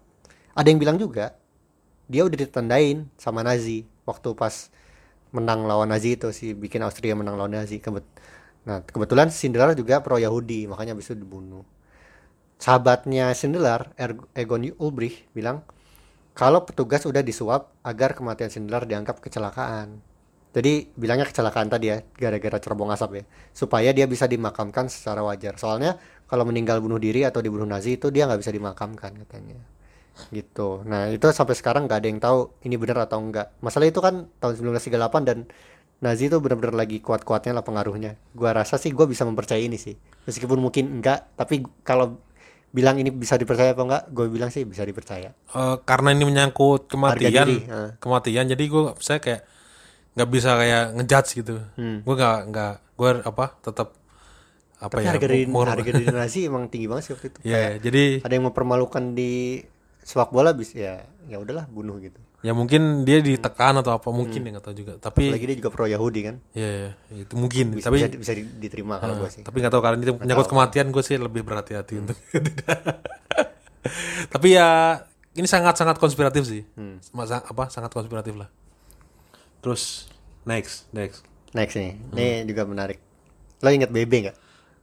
[0.53, 1.33] Ada yang bilang juga
[2.05, 4.69] dia udah ditandain sama Nazi waktu pas
[5.33, 7.81] menang lawan Nazi itu sih bikin Austria menang lawan Nazi
[8.61, 11.65] nah kebetulan Sindelar juga pro Yahudi makanya itu dibunuh
[12.61, 15.65] sahabatnya Sindelar Er- Egon Ulbricht bilang
[16.37, 19.99] kalau petugas udah disuap agar kematian Sindelar dianggap kecelakaan
[20.51, 23.23] jadi bilangnya kecelakaan tadi ya gara-gara cerobong asap ya
[23.55, 25.97] supaya dia bisa dimakamkan secara wajar soalnya
[26.29, 29.59] kalau meninggal bunuh diri atau dibunuh Nazi itu dia nggak bisa dimakamkan katanya
[30.29, 30.83] gitu.
[30.85, 33.55] Nah itu sampai sekarang nggak ada yang tahu ini benar atau enggak.
[33.63, 35.37] Masalah itu kan tahun 1938 dan
[36.01, 38.17] Nazi itu benar-benar lagi kuat-kuatnya lah pengaruhnya.
[38.33, 39.93] Gua rasa sih gua bisa mempercayai ini sih.
[40.25, 42.17] Meskipun mungkin enggak, tapi kalau
[42.71, 45.35] bilang ini bisa dipercaya apa enggak, gue bilang sih bisa dipercaya.
[45.35, 47.91] Eh, karena ini menyangkut kematian, diri, eh.
[47.99, 48.47] kematian.
[48.47, 49.43] Jadi gue, saya kayak
[50.15, 51.55] nggak bisa kayak ngejudge gitu.
[51.75, 51.99] Hmm.
[52.07, 53.89] Gue nggak nggak, gue apa tetap
[54.81, 55.09] apa Tapi ya?
[55.13, 57.39] harga diri harga diri Nazi emang tinggi banget sih waktu itu.
[57.45, 59.61] Ya, jadi Ada yang mempermalukan di
[60.01, 62.17] sepak bola bis ya ya udahlah bunuh gitu.
[62.41, 64.93] Ya mungkin dia ditekan atau apa mungkin ya nggak tahu juga.
[64.97, 66.35] Tapi Lagi dia juga pro Yahudi kan.
[66.51, 67.77] ya, ya, itu mungkin.
[67.77, 69.41] Bisa, tapi bisa, bisa di- diterima kalau gue sih.
[69.41, 72.81] tapi nggak tahu karena itu menyangkut kematian gue sih lebih berhati-hati untuk tidak.
[74.27, 76.65] tapi ya ini sangat-sangat konspiratif sih.
[77.11, 78.49] Masa apa sangat konspiratif lah.
[79.61, 80.09] Terus
[80.41, 81.21] next, next.
[81.53, 82.97] Next nih, ini juga menarik.
[83.59, 84.37] Lo inget BB nggak?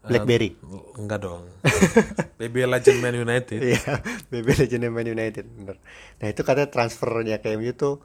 [0.08, 0.50] BlackBerry.
[0.96, 1.44] Enggak dong.
[2.40, 3.58] BB Legend Man United.
[3.60, 4.00] Iya,
[4.32, 5.76] BB Legend Man United, bener.
[6.18, 8.00] Nah itu katanya transfernya ke MU tuh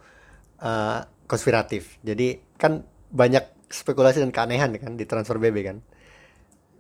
[0.59, 1.97] eh, konspiratif.
[2.03, 5.77] Jadi kan banyak spekulasi dan keanehan kan di transfer BB kan.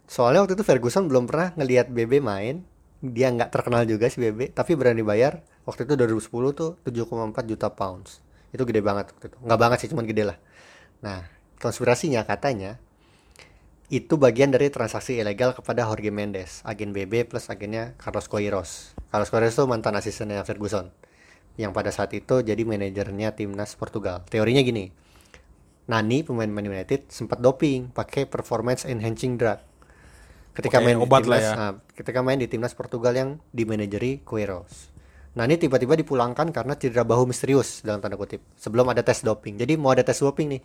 [0.05, 2.61] Soalnya waktu itu Ferguson belum pernah ngelihat BB main.
[3.03, 5.43] Dia nggak terkenal juga si BB, tapi berani bayar.
[5.67, 8.23] Waktu itu 2010 tuh 7,4 juta pounds.
[8.53, 9.37] Itu gede banget waktu itu.
[9.43, 10.37] Nggak banget sih, cuman gede lah.
[11.03, 11.27] Nah,
[11.59, 12.79] konspirasinya katanya
[13.93, 18.97] itu bagian dari transaksi ilegal kepada Jorge Mendes, agen BB plus agennya Carlos Queiroz.
[19.13, 20.89] Carlos Queiroz itu mantan asistennya Ferguson,
[21.61, 24.25] yang pada saat itu jadi manajernya timnas Portugal.
[24.25, 24.89] Teorinya gini,
[25.85, 29.61] Nani pemain Man United sempat doping pakai performance enhancing drug.
[30.57, 31.53] Ketika Pakai main di obat lah timnas, ya.
[31.53, 34.89] nah, ketika main di timnas Portugal yang dimanajeri Queiroz.
[35.37, 39.61] Nani tiba-tiba dipulangkan karena cedera bahu misterius dalam tanda kutip sebelum ada tes doping.
[39.61, 40.61] Jadi mau ada tes doping nih,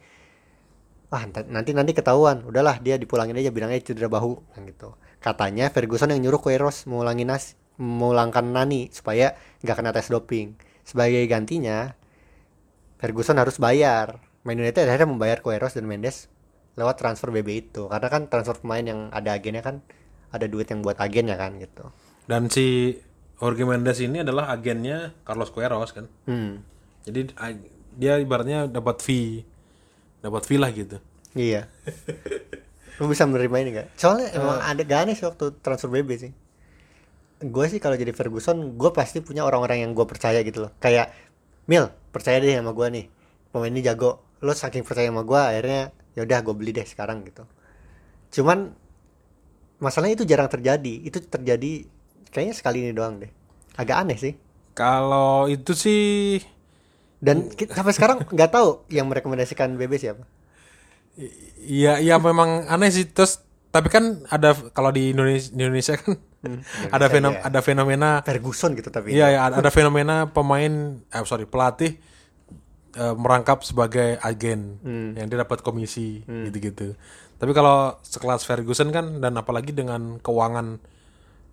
[1.08, 2.44] ah nt- nanti nanti ketahuan.
[2.44, 4.94] Udahlah dia dipulangin aja bilangnya cedera bahu kan gitu.
[5.18, 9.34] Katanya Ferguson yang nyuruh Queiroz mengulangi nas memulangkan Nani supaya
[9.64, 10.54] nggak kena tes doping.
[10.84, 11.94] Sebagai gantinya
[12.98, 14.20] Ferguson harus bayar.
[14.42, 16.30] Man United akhirnya membayar Queiroz dan Mendes
[16.78, 17.86] lewat transfer BB itu.
[17.86, 19.82] Karena kan transfer pemain yang ada agennya kan
[20.28, 21.88] ada duit yang buat agennya kan gitu.
[22.28, 22.96] Dan si
[23.38, 26.06] Jorge Mendes ini adalah agennya Carlos Queiroz kan.
[26.26, 26.52] hmm.
[27.08, 27.32] Jadi
[27.98, 29.42] dia ibaratnya dapat fee,
[30.22, 30.96] dapat lah gitu.
[31.38, 31.70] iya.
[32.98, 33.88] Lu bisa menerima ini gak?
[33.94, 36.32] soalnya emang ada gak aneh sih waktu transfer BB sih.
[37.38, 40.72] Gue sih kalau jadi Ferguson gue pasti punya orang-orang yang gue percaya gitu loh.
[40.82, 41.14] Kayak
[41.70, 43.06] Mil percaya deh sama gue nih.
[43.54, 44.26] Pemain ini jago.
[44.42, 47.46] Lo saking percaya sama gue akhirnya ya udah gue beli deh sekarang gitu.
[48.34, 48.74] Cuman
[49.78, 50.94] masalahnya itu jarang terjadi.
[51.06, 51.86] Itu terjadi
[52.34, 53.30] kayaknya sekali ini doang deh.
[53.78, 54.34] Agak aneh sih.
[54.74, 56.42] Kalau itu sih
[57.18, 60.24] dan ki- sampai sekarang nggak tahu yang merekomendasikan BB siapa
[61.58, 63.04] Iya, iya memang aneh sih.
[63.04, 66.14] Terus tapi kan ada kalau di Indonesia, di Indonesia kan
[66.94, 67.42] ada fenom, iya.
[67.42, 70.70] ada fenomena Ferguson gitu tapi Iya, ya, ada fenomena pemain
[71.02, 71.98] eh sorry, pelatih
[72.94, 74.78] eh, merangkap sebagai agen
[75.18, 76.94] yang dia dapat komisi gitu-gitu.
[77.34, 80.78] Tapi kalau sekelas Ferguson kan dan apalagi dengan keuangan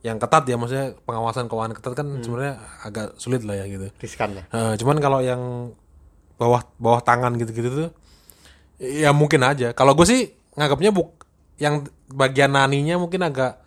[0.05, 3.89] yang ketat ya maksudnya pengawasan keuangan ketat kan sebenarnya agak sulit lah ya gitu.
[3.97, 5.73] riskan ya Eh, cuman kalau yang
[6.37, 7.89] bawah bawah tangan gitu-gitu tuh
[8.77, 9.73] ya mungkin aja.
[9.73, 10.21] Kalau gue sih
[10.53, 11.25] nganggapnya buk
[11.57, 13.57] yang bagian naninya mungkin agak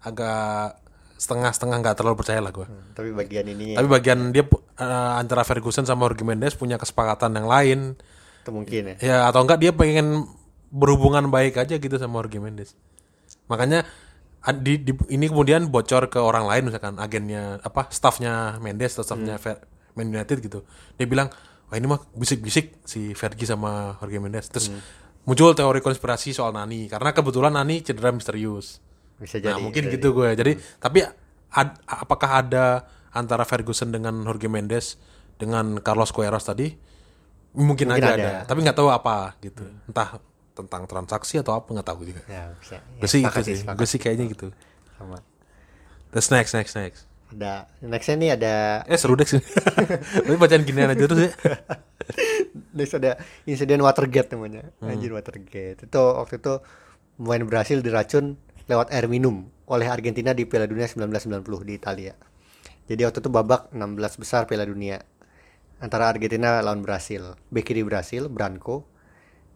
[0.00, 0.78] agak
[1.20, 2.64] setengah-setengah nggak terlalu percaya lah gue.
[2.96, 4.44] tapi bagian ini Tapi bagian dia
[4.78, 7.80] eh, antara Ferguson sama Jorge Mendes punya kesepakatan yang lain.
[8.40, 10.24] itu mungkin ya Ya atau enggak dia pengen
[10.70, 12.72] berhubungan baik aja gitu sama Jorge Mendes.
[13.50, 13.84] Makanya
[14.56, 19.36] di, di- ini kemudian bocor ke orang lain misalkan agennya apa staffnya Mendes atau staffnya
[19.36, 19.60] Fer-
[19.92, 20.64] Man United gitu.
[20.94, 21.28] Dia bilang,
[21.66, 24.72] "Wah, ini mah bisik-bisik si Fergie sama Jorge Mendes." Terus
[25.22, 28.80] muncul teori konspirasi soal Nani karena kebetulan Nani cedera misterius.
[29.16, 30.32] bisa jadi Nah, mungkin gitu gue.
[30.32, 31.04] Jadi, tapi
[31.52, 34.96] ad- apakah ada antara Ferguson dengan Jorge Mendes
[35.36, 36.72] dengan Carlos Queiroz tadi?
[37.52, 38.16] Mungkin, Mungkin aja ada.
[38.16, 38.32] ada.
[38.48, 39.60] Tapi nggak tahu apa gitu.
[39.84, 40.16] Entah
[40.54, 42.22] tentang transaksi atau apa nggak tahu juga.
[42.26, 42.78] Ya, bisa.
[42.78, 43.66] Ya, Gue sih sepakat itu sih.
[43.66, 44.46] Gue sih kayaknya gitu.
[44.98, 45.18] Sama.
[46.10, 47.02] Terus next, next, next.
[47.30, 48.54] Ada nextnya nih ada
[48.90, 49.38] Eh seru deh sih.
[50.26, 51.32] Tapi bacaan ginian aja terus ya.
[52.74, 54.66] next ada insiden Watergate namanya.
[54.82, 54.90] Hmm.
[54.90, 55.86] Anjir Watergate.
[55.86, 56.54] Itu waktu itu
[57.14, 58.34] pemain Brasil diracun
[58.66, 62.14] lewat air minum oleh Argentina di Piala Dunia 1990 di Italia.
[62.90, 64.98] Jadi waktu itu babak 16 besar Piala Dunia
[65.78, 67.38] antara Argentina lawan Brasil.
[67.54, 68.90] Bek kiri Brasil, Branco,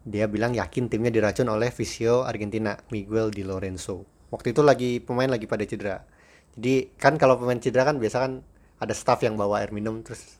[0.05, 4.05] dia bilang yakin timnya diracun oleh visio Argentina, Miguel Di Lorenzo.
[4.29, 6.05] Waktu itu lagi pemain lagi pada cedera.
[6.53, 8.31] Jadi kan kalau pemain cedera kan biasa kan
[8.77, 10.37] ada staff yang bawa air minum terus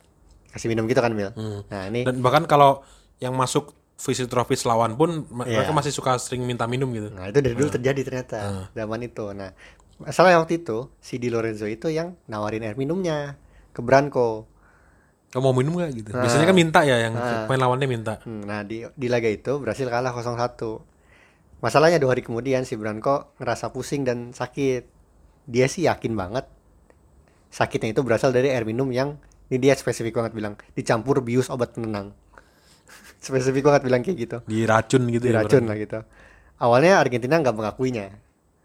[0.53, 1.33] kasih minum gitu kan Mil.
[1.67, 2.85] Nah ini Dan bahkan kalau
[3.17, 5.65] yang masuk visit trophy lawan pun Iya.
[5.65, 7.09] mereka masih suka sering minta minum gitu.
[7.09, 9.25] Nah itu dari dulu terjadi ternyata zaman itu.
[9.33, 9.51] Nah
[9.97, 13.39] masalah waktu itu si Di Lorenzo itu yang nawarin air minumnya
[13.73, 14.45] ke Branco.
[15.35, 16.09] Kamu mau minum gak gitu?
[16.09, 17.43] Biasanya kan minta ya yang Ah.
[17.43, 18.23] main lawannya minta.
[18.23, 20.79] Hmm, Nah di di laga itu Brasil kalah 0-1.
[21.59, 24.87] Masalahnya dua hari kemudian si Branco ngerasa pusing dan sakit.
[25.43, 26.47] Dia sih yakin banget
[27.49, 31.71] sakitnya itu berasal dari air minum yang ini dia spesifik banget bilang dicampur bius obat
[31.71, 32.15] penenang.
[33.19, 34.37] spesifik banget bilang kayak gitu.
[34.45, 35.31] Diracun gitu ya.
[35.35, 35.99] diracun lah gitu.
[36.57, 38.07] Awalnya Argentina nggak mengakuinya,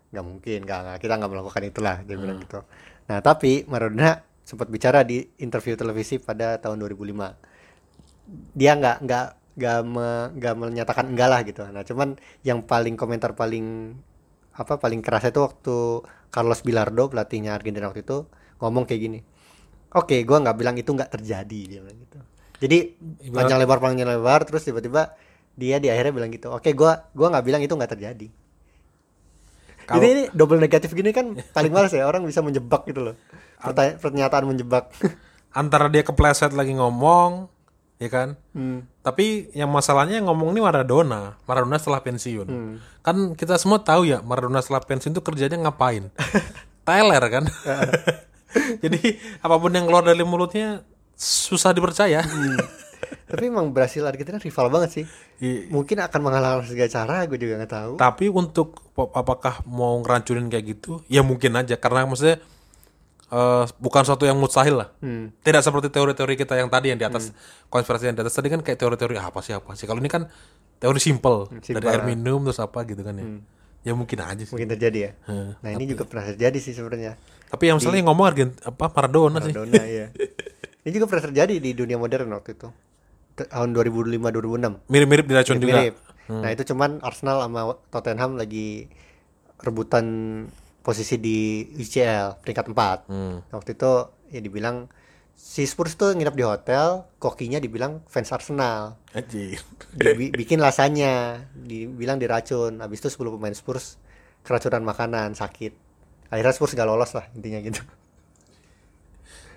[0.08, 2.44] nggak mungkin, nggak kita nggak melakukan itulah dia bilang Hmm.
[2.44, 2.60] gitu.
[3.06, 7.38] Nah tapi Maradona sempat bicara di interview televisi pada tahun 2005.
[8.52, 9.26] dia nggak nggak
[9.58, 13.94] nggak me- nggak menyatakan enggak lah gitu nah cuman yang paling komentar paling
[14.52, 15.76] apa paling keras itu waktu
[16.30, 18.26] Carlos Bilardo pelatihnya Argentina waktu itu
[18.58, 19.18] ngomong kayak gini
[19.92, 22.18] oke gua nggak bilang itu nggak terjadi dia bilang gitu
[22.60, 22.78] jadi
[23.20, 25.18] Ibarat- panjang lebar panjang lebar terus tiba-tiba
[25.52, 28.28] dia di akhirnya bilang gitu oke gua gua nggak bilang itu nggak terjadi
[29.80, 33.18] Kalau- Jadi ini double negatif gini kan paling males ya orang bisa menjebak gitu loh.
[33.62, 34.90] Pertanya- pernyataan menjebak.
[35.52, 37.50] antara dia kepleset lagi ngomong
[37.96, 38.86] ya kan Hmm.
[39.00, 42.74] tapi yang masalahnya yang ngomong ini Maradona Maradona setelah pensiun Hmm.
[43.00, 46.06] kan kita semua tahu ya Maradona setelah pensiun itu kerjanya ngapain
[46.86, 47.44] teler kan
[48.82, 49.00] jadi
[49.38, 50.80] apa pun yang keluar dari mulutnya
[51.12, 52.22] susah dipercaya
[53.26, 55.04] Tapi emang Brasil Argentina rival banget sih.
[55.40, 57.92] I- Mungkin akan mengalahkan segala cara, gue juga nggak tahu.
[57.96, 58.76] tapi untuk
[59.08, 62.42] apakah mau ngeracunin kayak gitu ya mungkin aja karena maksudnya
[63.30, 65.30] eh, bukan suatu yang mustahil lah Hmm.
[65.40, 67.30] tidak seperti teori-teori kita yang tadi yang di atas
[67.66, 70.06] konspirasi yang di atas tadi kan kayak teori-teori ah, apa sih apa sih kalau ini
[70.06, 70.26] kan
[70.76, 71.76] teori simple simple.
[71.76, 73.26] dari air minum terus apa gitu kan ya
[73.80, 75.10] ya mungkin aja sih Mungkin terjadi ya.
[75.24, 75.50] Heeh.
[75.56, 77.16] Nah ini juga pernah terjadi sih sebenarnya.
[77.46, 80.06] tapi yang masalah yang ngomong Argent apa Maradona sih Maradona ya.
[80.80, 82.68] Ini juga pernah terjadi di dunia modern waktu itu.
[83.36, 84.84] Tahun 2005-2006.
[84.86, 85.96] mirip-mirip diracun juga Mirip.
[86.30, 88.88] Nah itu cuman Arsenal sama Tottenham lagi
[89.58, 90.04] rebutan
[90.80, 91.38] posisi di
[91.74, 93.36] UCL peringkat 4 Hmm.
[93.50, 93.92] Waktu itu
[94.28, 94.88] ya dibilang
[95.32, 98.96] si Spurs tuh nginep di hotel, kokinya dibilang fans Arsenal.
[99.10, 99.60] Anjir.
[99.90, 102.78] Dibi- bikin lasanya, dibilang diracun.
[102.78, 103.96] Habis itu 10 pemain Spurs
[104.40, 105.72] keracunan makanan, sakit.
[106.28, 107.80] Akhirnya Spurs gak lolos lah intinya gitu.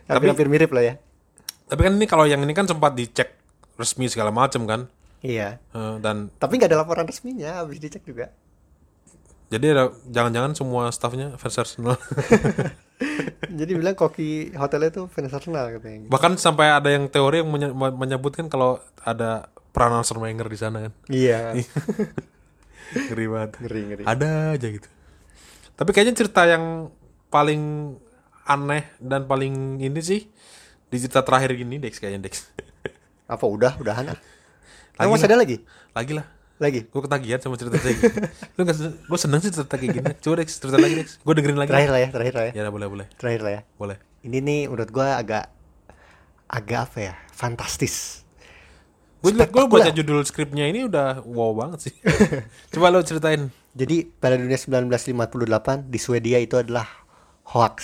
[0.04, 0.96] Tapi- Hampir-hampir mirip lah ya.
[1.64, 3.40] tapi kan ini kalau yang ini kan sempat dicek
[3.74, 4.82] resmi segala macam kan
[5.20, 5.64] Iya.
[5.72, 8.28] Eh, dan Tapi nggak ada laporan resminya, habis dicek juga.
[9.54, 11.96] Jadi ada jangan-jangan semua staffnya fans Arsenal
[13.54, 16.08] Jadi bilang koki hotelnya tuh fans Arsenal katanya.
[16.08, 20.78] bahkan sampai ada yang teori yang menye- menyebutkan kalau ada peran Arsene Wenger di sana
[20.82, 21.54] kan Iya.
[23.06, 24.04] ngeri banget ngeri ngeri.
[24.04, 24.90] ada aja gitu
[25.74, 26.94] tapi kayaknya cerita yang
[27.28, 27.94] paling
[28.44, 30.30] aneh dan paling ini sih
[30.86, 32.46] di cerita terakhir gini Dex kayaknya Dex
[33.26, 34.20] Apa udah udahan ah?
[34.94, 35.58] Lagi masih ada lagi?
[35.90, 36.26] lagi lah
[36.62, 36.86] Lagi.
[36.86, 38.18] gue ketagihan sama cerita kayak gini
[38.56, 38.78] lu gak
[39.10, 41.92] gue seneng sih cerita kayak gini coba Dex cerita lagi Dex gue dengerin lagi Terakhir
[41.92, 42.52] lah ya, terakhir lah ya.
[42.54, 43.62] ya boleh boleh Terakhir lah ya.
[43.76, 45.52] boleh Ini nih menurut gua agak
[46.48, 47.14] agak apa ya?
[47.34, 48.22] Fantastis.
[49.24, 51.94] gue gue baca judul skripnya ini udah wow banget sih
[52.76, 56.86] coba lo ceritain Jadi pada dunia 1958 di Swedia itu adalah
[57.50, 57.78] hoax.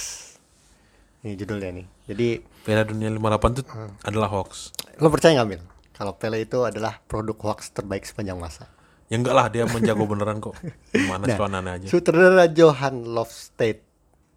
[1.26, 1.86] Ini judulnya nih.
[2.06, 2.28] Jadi
[2.62, 3.62] Piala Dunia 58 itu
[4.06, 5.62] adalah hoax lo percaya nggak Mil?
[6.00, 8.72] Kalau Pele itu adalah produk hoax terbaik sepanjang masa.
[9.06, 10.54] ya enggak lah dia menjago beneran kok
[10.92, 13.82] gimana sih lo aneh aja Sutradara Johan Lofstad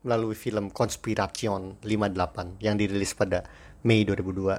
[0.00, 3.44] melalui film Conspiration 58 yang dirilis pada
[3.82, 4.56] Mei 2002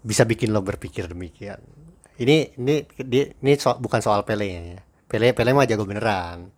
[0.00, 1.58] bisa bikin lo berpikir demikian.
[2.16, 4.78] Ini ini di- ini so- bukan soal Pele ya.
[5.06, 6.50] Pele Pele mah jago beneran.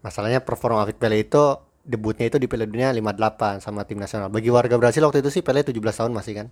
[0.00, 1.42] Masalahnya performa Afik Pele itu
[1.82, 4.28] debutnya itu di Piala Dunia 58 sama tim nasional.
[4.28, 6.48] Bagi warga Brasil waktu itu sih Pele 17 tahun masih kan.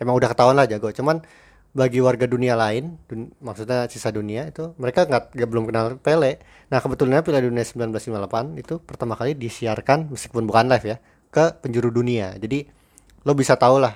[0.00, 0.88] Emang udah ketahuan lah jago.
[0.90, 1.22] Cuman
[1.70, 6.42] bagi warga dunia lain, dun- maksudnya sisa dunia itu mereka nggak belum kenal Pele.
[6.72, 10.96] Nah kebetulannya Piala Dunia 1958 itu pertama kali disiarkan meskipun bukan live ya
[11.30, 12.34] ke penjuru dunia.
[12.42, 12.66] Jadi
[13.22, 13.94] lo bisa tahu lah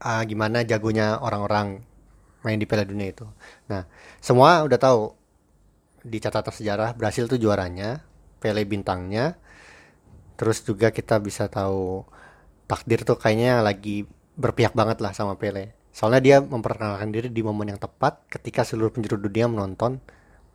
[0.00, 1.80] ah, gimana jagonya orang-orang
[2.44, 3.24] main di Piala Dunia itu.
[3.72, 3.88] Nah
[4.20, 5.00] semua udah tahu
[6.06, 8.04] di catatan sejarah Brasil tuh juaranya,
[8.38, 9.40] Pele bintangnya.
[10.36, 12.04] Terus juga kita bisa tahu
[12.68, 14.04] takdir tuh kayaknya lagi
[14.36, 15.72] berpihak banget lah sama Pele.
[15.96, 19.96] Soalnya dia memperkenalkan diri di momen yang tepat ketika seluruh penjuru dunia menonton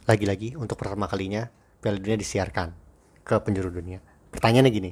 [0.06, 1.50] lagi-lagi untuk pertama kalinya
[1.82, 2.78] Piala Dunia disiarkan
[3.26, 4.06] ke penjuru dunia.
[4.30, 4.92] Pertanyaannya gini,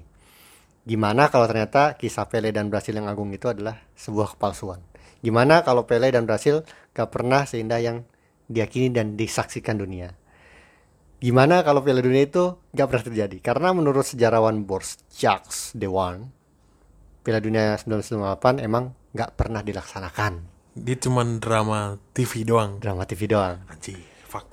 [0.89, 4.81] gimana kalau ternyata kisah Pele dan Brasil yang agung itu adalah sebuah kepalsuan?
[5.21, 6.65] Gimana kalau Pele dan Brasil
[6.97, 8.07] gak pernah seindah yang
[8.49, 10.17] diyakini dan disaksikan dunia?
[11.19, 13.37] Gimana kalau Piala Dunia itu gak pernah terjadi?
[13.43, 16.31] Karena menurut sejarawan Boris Jacques Dewan,
[17.19, 20.33] Piala Dunia 1998 emang gak pernah dilaksanakan.
[20.71, 21.79] dia cuman drama
[22.13, 23.59] TV doang Drama TV doang.
[23.67, 24.47] anjir fuck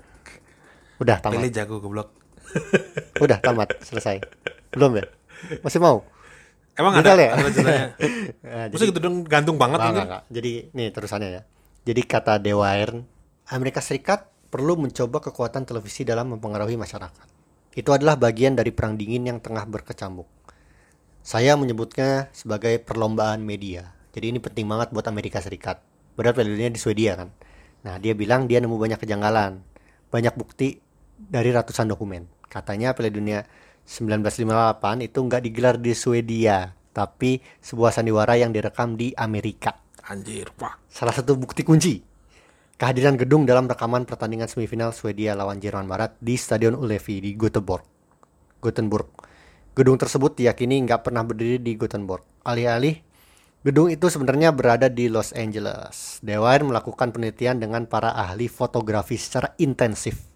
[0.98, 1.52] Udah Pele tamat.
[1.52, 2.10] jago goblok
[3.24, 3.68] Udah tamat.
[3.82, 4.22] Selesai.
[4.72, 5.04] Belum ya?
[5.60, 6.02] Masih mau?
[6.74, 7.32] emang Gagal ada ya?
[7.32, 7.84] ada ceritanya
[8.46, 10.22] Nah, Maksudnya gitu dong gantung banget Enggak, enggak, enggak.
[10.28, 11.42] Jadi nih terusannya ya.
[11.86, 13.06] Jadi kata Dewa Iron,
[13.48, 17.26] Amerika Serikat perlu mencoba kekuatan televisi dalam mempengaruhi masyarakat.
[17.72, 20.26] Itu adalah bagian dari perang dingin yang tengah berkecamuk.
[21.26, 23.90] Saya menyebutnya sebagai perlombaan media.
[24.14, 25.82] Jadi ini penting banget buat Amerika Serikat.
[26.14, 27.34] Piala Dunia di Swedia kan.
[27.82, 29.58] Nah dia bilang dia nemu banyak kejanggalan.
[30.06, 30.78] Banyak bukti
[31.18, 32.30] dari ratusan dokumen.
[32.46, 33.42] Katanya Piala Dunia
[33.82, 36.70] 1958 itu nggak digelar di Swedia.
[36.94, 39.74] Tapi sebuah sandiwara yang direkam di Amerika.
[40.06, 40.78] Anjir, pak.
[40.86, 41.98] Salah satu bukti kunci
[42.78, 47.82] kehadiran gedung dalam rekaman pertandingan semifinal Swedia lawan Jerman Barat di Stadion Ullevi di Gothenburg.
[48.62, 49.26] Gothenburg.
[49.76, 52.24] Gedung tersebut diyakini nggak pernah berdiri di Gothenburg.
[52.48, 52.96] Alih-alih
[53.60, 56.16] gedung itu sebenarnya berada di Los Angeles.
[56.24, 60.32] Dewan melakukan penelitian dengan para ahli fotografi secara intensif.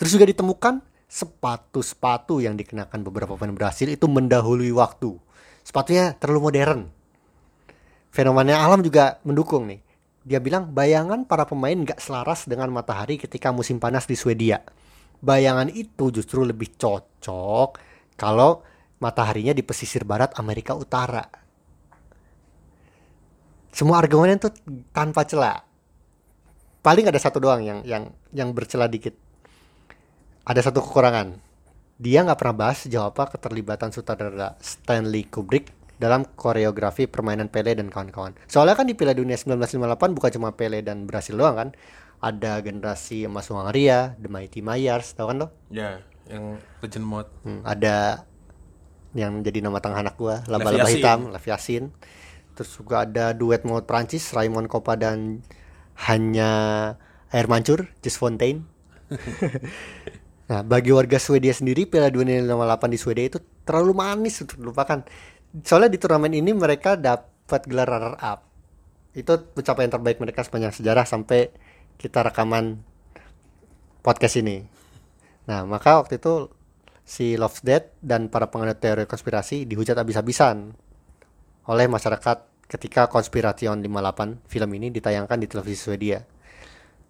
[0.00, 0.80] Terus juga ditemukan
[1.12, 5.12] sepatu-sepatu yang dikenakan beberapa pemain Brasil itu mendahului waktu.
[5.60, 6.80] Sepatunya terlalu modern.
[8.08, 9.84] Fenomena alam juga mendukung nih.
[10.24, 14.64] Dia bilang bayangan para pemain nggak selaras dengan matahari ketika musim panas di Swedia.
[15.20, 17.76] Bayangan itu justru lebih cocok
[18.16, 18.64] kalau
[19.00, 21.24] mataharinya di pesisir barat Amerika Utara.
[23.72, 24.52] Semua argumennya tuh
[24.92, 25.64] tanpa celah.
[26.80, 29.16] Paling ada satu doang yang yang yang bercela dikit.
[30.44, 31.36] Ada satu kekurangan.
[32.00, 35.68] Dia nggak pernah bahas sejauh apa keterlibatan sutradara Stanley Kubrick
[36.00, 38.32] dalam koreografi permainan Pele dan kawan-kawan.
[38.48, 41.68] Soalnya kan di Piala Dunia 1958 bukan cuma Pele dan Brasil doang kan.
[42.20, 45.48] Ada generasi emas Hungaria, The Mighty Mayars, tau kan lo?
[45.72, 47.28] Ya, yang legend mode.
[47.44, 48.28] Hmm, ada
[49.16, 51.90] yang jadi nama tengah anak gua, laba-laba hitam, Levi Yassin.
[52.54, 55.42] Terus juga ada duet maut Prancis, Raymond Coppa dan
[56.06, 56.50] hanya
[57.34, 58.66] air mancur, Just Fontaine.
[60.50, 65.02] nah, bagi warga Swedia sendiri Piala Dunia 58 di Swedia itu terlalu manis untuk dilupakan.
[65.66, 68.46] Soalnya di turnamen ini mereka dapat gelar runner up.
[69.10, 71.50] Itu pencapaian terbaik mereka sepanjang sejarah sampai
[71.98, 72.78] kita rekaman
[74.06, 74.62] podcast ini.
[75.50, 76.48] Nah, maka waktu itu
[77.10, 80.78] si Love's Dead dan para penganut teori konspirasi dihujat habis-habisan
[81.66, 86.22] oleh masyarakat ketika Konspiration 58 film ini ditayangkan di televisi Swedia.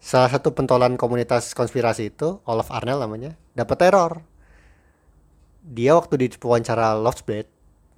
[0.00, 4.24] Salah satu pentolan komunitas konspirasi itu, Olaf Arnell namanya, dapat teror.
[5.60, 6.96] Dia waktu di wawancara
[7.28, 7.44] Dead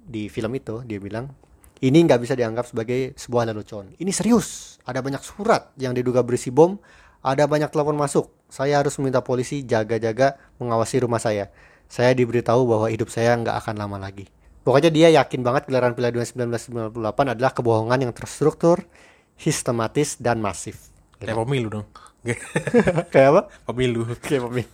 [0.03, 1.31] di film itu, dia bilang,
[1.79, 3.95] ini nggak bisa dianggap sebagai sebuah lelucon.
[3.95, 4.75] Ini serius.
[4.83, 6.75] Ada banyak surat yang diduga berisi bom.
[7.23, 8.27] Ada banyak telepon masuk.
[8.51, 11.47] Saya harus meminta polisi jaga-jaga mengawasi rumah saya.
[11.87, 14.29] Saya diberitahu bahwa hidup saya nggak akan lama lagi.
[14.63, 18.87] Pokoknya dia yakin banget gelaran Piala Dunia 1998 adalah kebohongan yang terstruktur,
[19.35, 20.87] sistematis, dan masif.
[21.19, 21.87] Kayak pemilu dong.
[23.11, 23.41] Kayak apa?
[23.67, 24.07] pemilu.
[24.23, 24.67] Kayak pemain.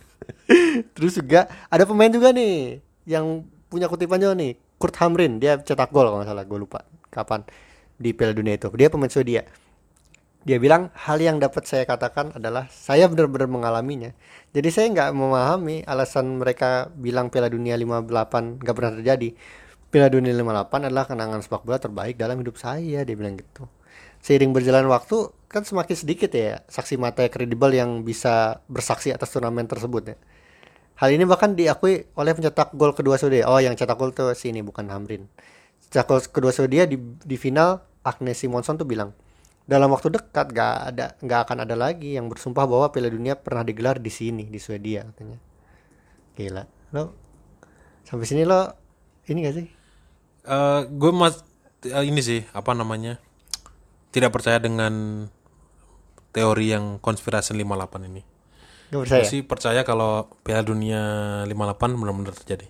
[0.94, 4.54] Terus juga ada pemain juga nih yang punya kutipan juga nih.
[4.80, 6.80] Kurt Hamrin, dia cetak gol kalau nggak salah, gue lupa
[7.12, 7.44] kapan
[8.00, 8.70] di Piala Dunia itu.
[8.78, 9.44] Dia pemain Swedia.
[10.40, 14.16] Dia bilang hal yang dapat saya katakan adalah saya benar-benar mengalaminya.
[14.56, 19.28] Jadi saya nggak memahami alasan mereka bilang Piala Dunia 58 nggak pernah terjadi.
[19.92, 23.68] Piala Dunia 58 adalah kenangan sepak bola terbaik dalam hidup saya, dia bilang gitu.
[24.24, 29.68] Seiring berjalan waktu kan semakin sedikit ya saksi mata kredibel yang bisa bersaksi atas turnamen
[29.68, 30.16] tersebut ya.
[31.00, 33.48] Hal ini bahkan diakui oleh pencetak gol kedua Swedia.
[33.48, 35.28] Oh, yang cetak gol tuh sini bukan Hamrin.
[35.88, 39.16] Cetak gol kedua Swedia di, di final Agnes Simonson tuh bilang,
[39.70, 43.62] dalam waktu dekat gak ada nggak akan ada lagi yang bersumpah bahwa Piala Dunia pernah
[43.62, 45.38] digelar di sini di Swedia katanya.
[46.34, 46.66] Gila.
[46.90, 47.14] Lo
[48.02, 48.74] sampai sini lo
[49.30, 49.66] ini gak sih?
[50.42, 51.46] Eh, gue mas
[51.86, 53.22] eh, ini sih apa namanya
[54.10, 55.26] tidak percaya dengan
[56.34, 58.26] teori yang konspirasi 58 ini.
[58.90, 59.22] Gak percaya.
[59.22, 61.02] Gue sih percaya kalau Piala Dunia
[61.46, 62.66] 58 benar-benar terjadi.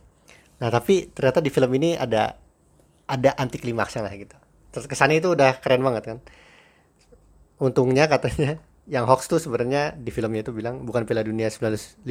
[0.61, 2.37] Nah tapi ternyata di film ini ada
[3.09, 4.37] ada anti klimaksnya lah gitu.
[4.69, 6.21] Terus kesannya itu udah keren banget kan.
[7.61, 8.57] Untungnya katanya
[8.89, 12.09] yang hoax tuh sebenarnya di filmnya itu bilang bukan Piala Dunia 1958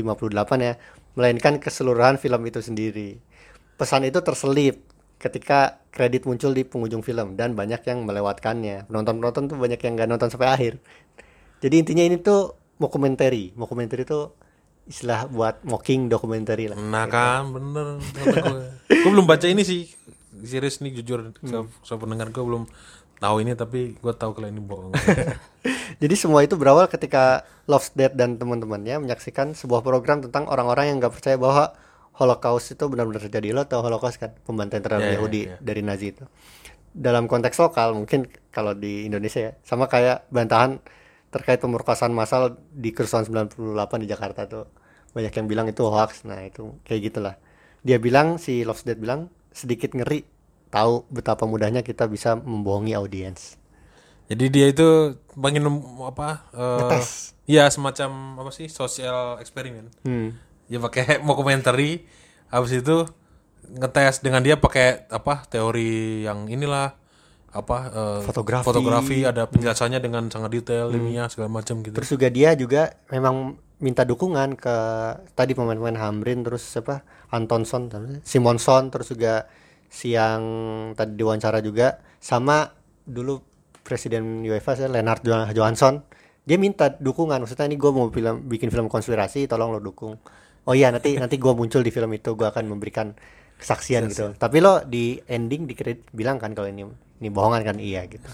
[0.62, 0.74] ya,
[1.18, 3.20] melainkan keseluruhan film itu sendiri.
[3.76, 4.80] Pesan itu terselip
[5.20, 8.88] ketika kredit muncul di penghujung film dan banyak yang melewatkannya.
[8.88, 10.74] Penonton-penonton tuh banyak yang nggak nonton sampai akhir.
[11.60, 13.52] Jadi intinya ini tuh mockumentary.
[13.60, 14.32] Mockumentary itu
[14.88, 16.78] istilah buat mocking documentary lah.
[16.80, 18.64] Nah kan bener gue.
[19.12, 19.86] belum baca ini sih
[20.40, 22.64] serius nih jujur so, so pendengar gue belum
[23.20, 24.96] tahu ini tapi gue tahu kalau ini bohong.
[26.02, 30.98] Jadi semua itu berawal ketika Love's Dead dan teman-temannya menyaksikan sebuah program tentang orang-orang yang
[31.04, 31.76] nggak percaya bahwa
[32.16, 33.52] Holocaust itu benar-benar terjadi.
[33.52, 34.32] Lo tau Holocaust kan?
[34.48, 35.56] Pembantaian terhadap Ya, ya, Yahudi ya.
[35.60, 36.24] dari Nazi itu.
[36.96, 40.80] Dalam konteks lokal mungkin kalau di Indonesia ya sama kayak bantahan
[41.30, 44.66] terkait pemerkosaan massal di kerusuhan 98 di Jakarta tuh
[45.14, 46.26] banyak yang bilang itu hoax.
[46.26, 47.36] Nah itu kayak gitulah.
[47.86, 50.26] Dia bilang si Love's Dead bilang sedikit ngeri
[50.70, 53.58] tahu betapa mudahnya kita bisa membohongi audiens.
[54.30, 55.66] Jadi dia itu pengen
[56.06, 56.46] apa?
[56.54, 57.34] Ngetes.
[57.50, 59.90] Iya semacam apa sih social eksperimen.
[60.06, 60.38] Hmm.
[60.70, 62.06] Dia pakai mockumentary,
[62.54, 63.10] habis itu
[63.70, 66.94] ngetes dengan dia pakai apa teori yang inilah
[67.50, 68.66] apa eh, Fotografi.
[68.66, 71.98] fotografi ada penjelasannya dengan sangat detail ilmiah segala macam gitu.
[71.98, 74.76] Terus juga dia juga memang minta dukungan ke
[75.34, 77.02] tadi pemain-pemain Hamrin terus siapa
[77.32, 77.90] Antonson
[78.22, 79.48] Simonson terus juga
[79.90, 80.42] si yang
[80.94, 82.70] tadi diwawancara juga sama
[83.04, 83.42] dulu
[83.82, 86.06] presiden UEFA saya Lennart Jo- Johansson
[86.46, 90.18] dia minta dukungan maksudnya ini gue mau film bikin film konspirasi tolong lo dukung
[90.66, 93.14] oh iya nanti nanti gue muncul di film itu gue akan memberikan
[93.60, 96.86] kesaksian gitu tapi lo di ending di kredit bilang kan kalau ini
[97.20, 98.30] ini bohongan kan iya gitu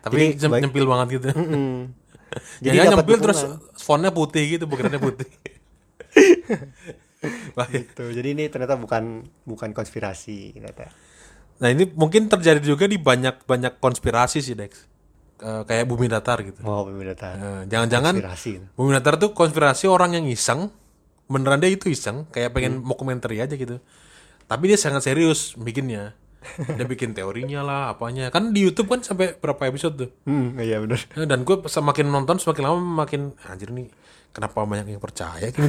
[0.00, 1.28] Tapi Jadi, nyempil banget gitu.
[1.36, 1.92] Mm-mm.
[2.64, 3.76] Jadi dapat nyempil terus dukungan.
[3.76, 5.28] fontnya putih gitu, bukannya putih.
[7.52, 10.88] Wah, gitu jadi ini ternyata bukan bukan konspirasi ternyata
[11.60, 14.88] Nah ini mungkin terjadi juga di banyak banyak konspirasi sih Dex.
[15.40, 16.56] Eh, kayak bumi datar gitu.
[16.60, 20.72] mau pemerintahan Eh, Jangan-jangan konspirasi bumi datar tuh konspirasi orang yang iseng,
[21.28, 23.76] beneran dia itu iseng, kayak pengen dokumenter aja gitu.
[24.44, 26.16] Tapi dia sangat serius bikinnya.
[26.56, 28.32] Dia bikin teorinya lah, apanya.
[28.32, 30.10] Kan di YouTube kan sampai berapa episode tuh.
[30.24, 33.92] hmm iya benar Eh, Dan gue semakin nonton semakin lama makin anjir nih
[34.32, 35.68] kenapa banyak yang percaya gini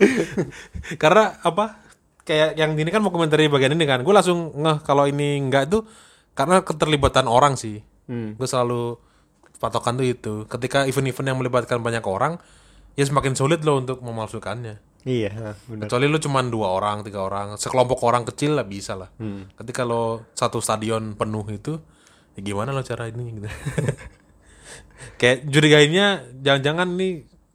[1.02, 1.84] Karena apa?
[2.26, 4.02] Kayak yang ini kan mau komentar di bagian ini kan.
[4.02, 5.86] Gue langsung ngeh kalau ini enggak tuh
[6.34, 7.80] karena keterlibatan orang sih.
[8.36, 8.98] Gue selalu
[9.56, 10.34] patokan tuh itu.
[10.50, 12.36] Ketika event-event yang melibatkan banyak orang,
[12.98, 14.82] ya semakin sulit loh untuk memalsukannya.
[15.06, 19.06] iya benar Kecuali lu cuman dua orang, tiga orang, sekelompok orang kecil lah bisa lah.
[19.54, 21.78] Ketika lo satu stadion penuh itu,
[22.34, 23.46] ya gimana lo cara ini gitu.
[25.22, 27.12] Kayak curigainnya jangan-jangan nih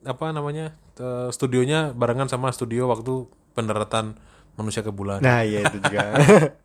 [0.07, 4.15] apa namanya eh, studionya barengan sama studio waktu pendaratan
[4.53, 5.19] manusia ke bulan.
[5.19, 6.05] nah iya itu juga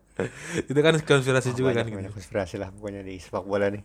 [0.69, 1.85] itu kan konspirasi juga kan.
[1.85, 1.97] banyak, gitu.
[1.99, 3.81] banyak konspirasi lah pokoknya di sepak bola nih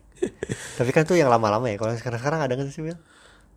[0.77, 2.97] tapi kan tuh yang lama-lama ya kalau sekarang-sekarang ada nggak sih Bil?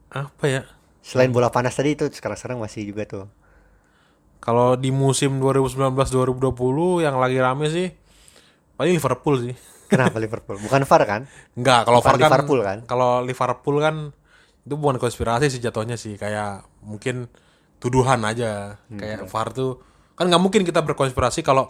[0.09, 0.61] Apa ya?
[0.99, 3.25] selain bola panas tadi itu sekarang-sekarang masih juga tuh
[4.39, 7.87] Kalau di musim 2019-2020 yang lagi rame sih
[8.75, 9.53] paling Liverpool sih.
[9.85, 11.21] kenapa Liverpool bukan VAR kan
[11.53, 12.77] Enggak, kalau VAR kan Liverpool kan?
[12.85, 13.95] Kalau Liverpool kan
[14.66, 17.30] itu bukan konspirasi sih jatuhnya sih, kayak mungkin
[17.78, 18.82] tuduhan aja.
[18.89, 19.78] Hmm, kayak VAR tuh
[20.16, 21.70] kan nggak mungkin kita berkonspirasi kalau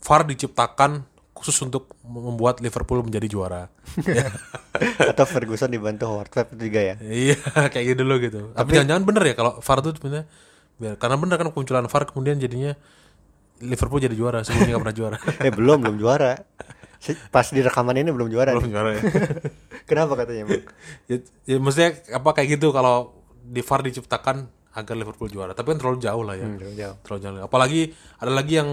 [0.00, 1.04] VAR diciptakan
[1.36, 3.62] khusus untuk membuat Liverpool menjadi juara.
[5.10, 7.36] Atau Ferguson dibantu Howard Webb juga ya iya,
[7.72, 8.40] kayak gitu dulu gitu.
[8.52, 10.24] Tapi jangan-jangan bener ya kalau VAR tuh sebenarnya
[10.80, 12.72] biar karena bener kan kemunculan VAR kemudian jadinya
[13.60, 15.16] Liverpool jadi juara sebelumnya nggak pernah juara.
[15.46, 16.32] eh belum belum juara
[17.30, 18.72] pas di rekaman ini belum juara Belum nih.
[18.72, 19.02] juara ya.
[19.88, 20.64] kenapa katanya bang?
[21.06, 24.36] Ya, ya maksudnya apa kayak gitu kalau di VAR diciptakan
[24.70, 25.50] agar Liverpool juara.
[25.50, 26.44] Tapi kan terlalu jauh lah ya.
[26.44, 26.96] Hmm, belum jauh.
[27.02, 27.40] terlalu jauh.
[27.42, 27.80] Apalagi
[28.16, 28.70] ada lagi yang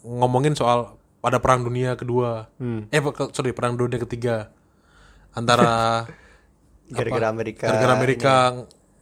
[0.00, 2.52] ngomongin soal pada perang dunia kedua.
[2.88, 4.52] Eh pe- sorry perang dunia ketiga.
[5.32, 6.04] Antara
[6.94, 8.34] gara-gara Amerika gara-gara Amerika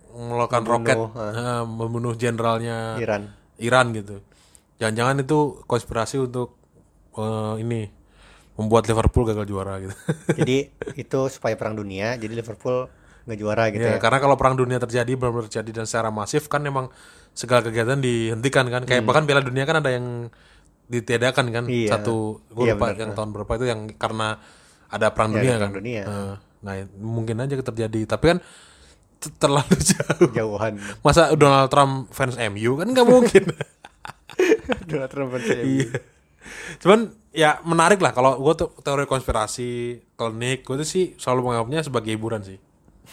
[0.09, 3.23] melakukan roket Membunuh, eh, membunuh jenderalnya Iran.
[3.59, 4.23] Iran gitu.
[4.79, 6.55] Jangan-jangan itu konspirasi untuk
[7.13, 7.98] eh, ini
[8.59, 9.95] membuat Liverpool gagal juara gitu
[10.41, 12.91] jadi itu supaya perang dunia jadi Liverpool
[13.25, 16.49] nggak juara gitu Ya, ya, karena kalau perang dunia terjadi benar-benar terjadi dan secara masif
[16.49, 16.89] kan memang
[17.31, 18.83] segala kegiatan dihentikan kan.
[18.83, 20.33] Kayak bahkan Piala Dunia kan ada yang
[20.89, 21.65] ditiadakan kan.
[21.69, 21.77] Hmm.
[21.77, 21.91] Iya.
[21.93, 22.99] Satu gue Iya, lupa benar.
[22.99, 24.41] yang tahun berapa itu yang karena
[24.89, 25.69] ada perang Ya, dunia ada kan.
[25.69, 26.03] perang dunia.
[26.03, 26.35] Eh,
[26.65, 28.01] nah, mungkin aja terjadi.
[28.09, 28.39] Tapi kan
[29.37, 30.31] terlalu jauh.
[30.33, 30.73] jauhan
[31.05, 33.45] Masa Donald Trump fans MU kan nggak mungkin.
[34.89, 35.69] Donald Trump versi MU.
[35.85, 35.91] Iya.
[36.79, 39.71] Cuman ya menarik lah kalau gue tuh teori konspirasi
[40.13, 42.59] klinik gue tuh sih selalu menganggapnya sebagai hiburan sih.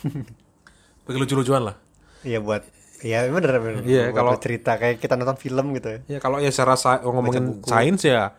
[1.05, 1.75] Bagi lucu-lucuan lah.
[2.21, 2.63] Iya buat
[2.95, 3.83] Iya bener bener.
[3.86, 5.99] Iya, kalau- cerita kayak kita nonton film gitu ya.
[6.07, 8.33] Ya kalau ya secara sa- ngomongin sains ya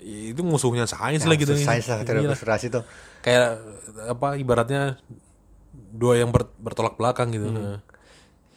[0.00, 1.54] itu musuhnya sains lah gitu.
[1.54, 2.30] Sains lah teori Iya.
[2.32, 2.82] konspirasi tuh.
[3.20, 3.60] Kayak
[4.08, 4.98] apa ibaratnya
[5.72, 7.46] dua yang ber- bertolak belakang gitu.
[7.46, 7.78] Hmm.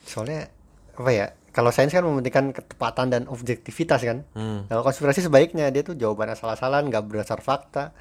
[0.05, 0.47] Soalnya
[0.95, 1.27] apa ya?
[1.53, 4.25] Kalau sains kan mementingkan ketepatan dan objektivitas kan.
[4.33, 4.65] Hmm.
[4.65, 7.93] Kalau konspirasi sebaiknya dia tuh jawaban asal-asalan, nggak berdasar fakta,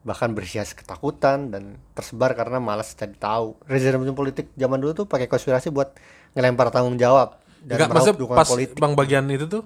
[0.00, 3.60] bahkan berhias ketakutan dan tersebar karena malas cari tahu.
[3.68, 5.92] Rezim politik zaman dulu tuh pakai konspirasi buat
[6.32, 7.36] ngelempar tanggung jawab
[7.66, 8.76] dan Enggak, meraup dukungan pas politik.
[8.78, 9.64] bang bagian itu tuh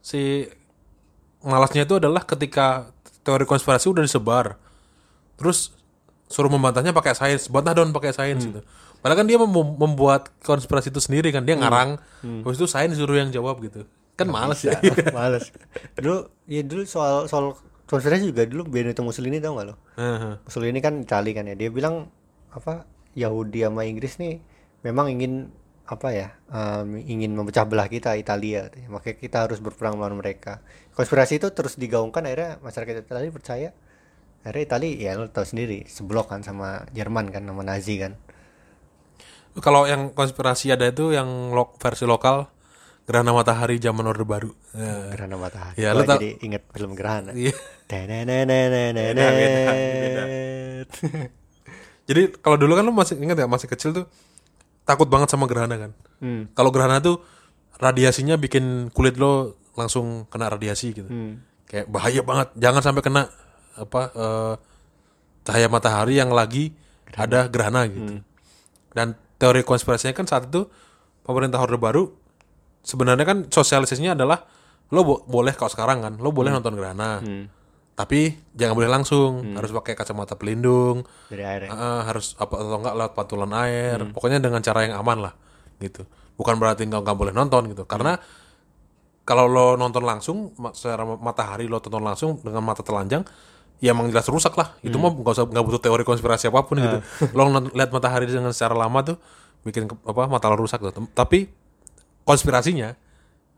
[0.00, 0.48] si
[1.44, 2.88] malasnya itu adalah ketika
[3.22, 4.56] teori konspirasi udah disebar,
[5.36, 5.76] terus
[6.32, 8.64] suruh membantahnya pakai sains, bantah dong pakai sains gitu.
[9.02, 13.18] Padahal kan dia mem- membuat konspirasi itu sendiri kan, dia ngarang, habis itu sains suruh
[13.18, 13.82] yang jawab gitu.
[14.14, 14.78] Kan males ya.
[15.16, 15.50] Males.
[15.98, 17.58] Dulu ya dulu soal soal
[17.90, 19.74] konspirasi juga dulu Benito Mussolini tau gak lo?
[19.98, 20.38] Heeh.
[20.46, 21.58] Mussolini kan Itali kan ya.
[21.58, 22.06] Dia bilang
[22.52, 22.86] apa
[23.16, 24.38] Yahudi sama Inggris nih
[24.84, 25.48] memang ingin
[25.82, 30.62] apa ya em, ingin memecah belah kita Italia makanya kita harus berperang melawan mereka
[30.94, 33.68] konspirasi itu terus digaungkan akhirnya masyarakat Italia percaya
[34.40, 38.16] akhirnya Italia ya lo tau sendiri seblok kan sama Jerman kan sama Nazi kan
[39.60, 42.48] Kalau yang konspirasi ada itu yang lo- versi lokal
[43.02, 44.54] gerhana matahari zaman Orde Baru.
[44.72, 45.10] Ya.
[45.12, 47.52] gerhana matahari Ya, lo jadi inget film gerhana Iya.
[52.02, 54.06] Jadi kalau dulu kan lo masih ingat ya masih kecil tuh
[54.82, 55.90] takut banget sama gerhana kan.
[56.18, 56.50] Hmm.
[56.52, 57.22] Kalau gerhana tuh
[57.78, 61.06] radiasinya bikin kulit lo langsung kena radiasi gitu.
[61.06, 61.42] Hmm.
[61.70, 62.48] Kayak bahaya banget.
[62.58, 63.22] Jangan sampai kena
[63.78, 64.54] apa eh,
[65.42, 66.74] cahaya matahari yang lagi
[67.14, 68.20] ada gerhana gitu.
[68.92, 70.70] Dan teori konspirasinya kan saat itu
[71.26, 72.14] pemerintah Orde Baru
[72.86, 74.46] sebenarnya kan sosialisasinya adalah
[74.92, 77.18] lo bo- boleh kalau sekarang kan, lo boleh nonton gerhana.
[77.92, 78.20] Tapi
[78.52, 81.70] jangan boleh langsung, harus pakai kacamata pelindung, dari air ya.
[81.72, 83.96] Ah, harus apa atau enggak lewat pantulan air.
[84.12, 85.34] Pokoknya dengan cara yang aman lah
[85.76, 86.04] gitu.
[86.34, 87.84] Bukan berarti nggak nggak boleh nonton gitu.
[87.84, 88.16] Karena
[89.22, 93.22] kalau lo nonton langsung secara matahari lo tonton langsung dengan mata telanjang
[93.82, 94.78] ya emang jelas rusak lah.
[94.80, 96.98] Itu mah nggak usah nggak butuh teori konspirasi apa pun gitu.
[97.36, 99.16] Lo nont- lihat matahari dengan secara lama tuh
[99.62, 100.94] bikin ke- apa mata lo rusak tuh.
[101.10, 101.50] Tapi
[102.22, 102.94] konspirasinya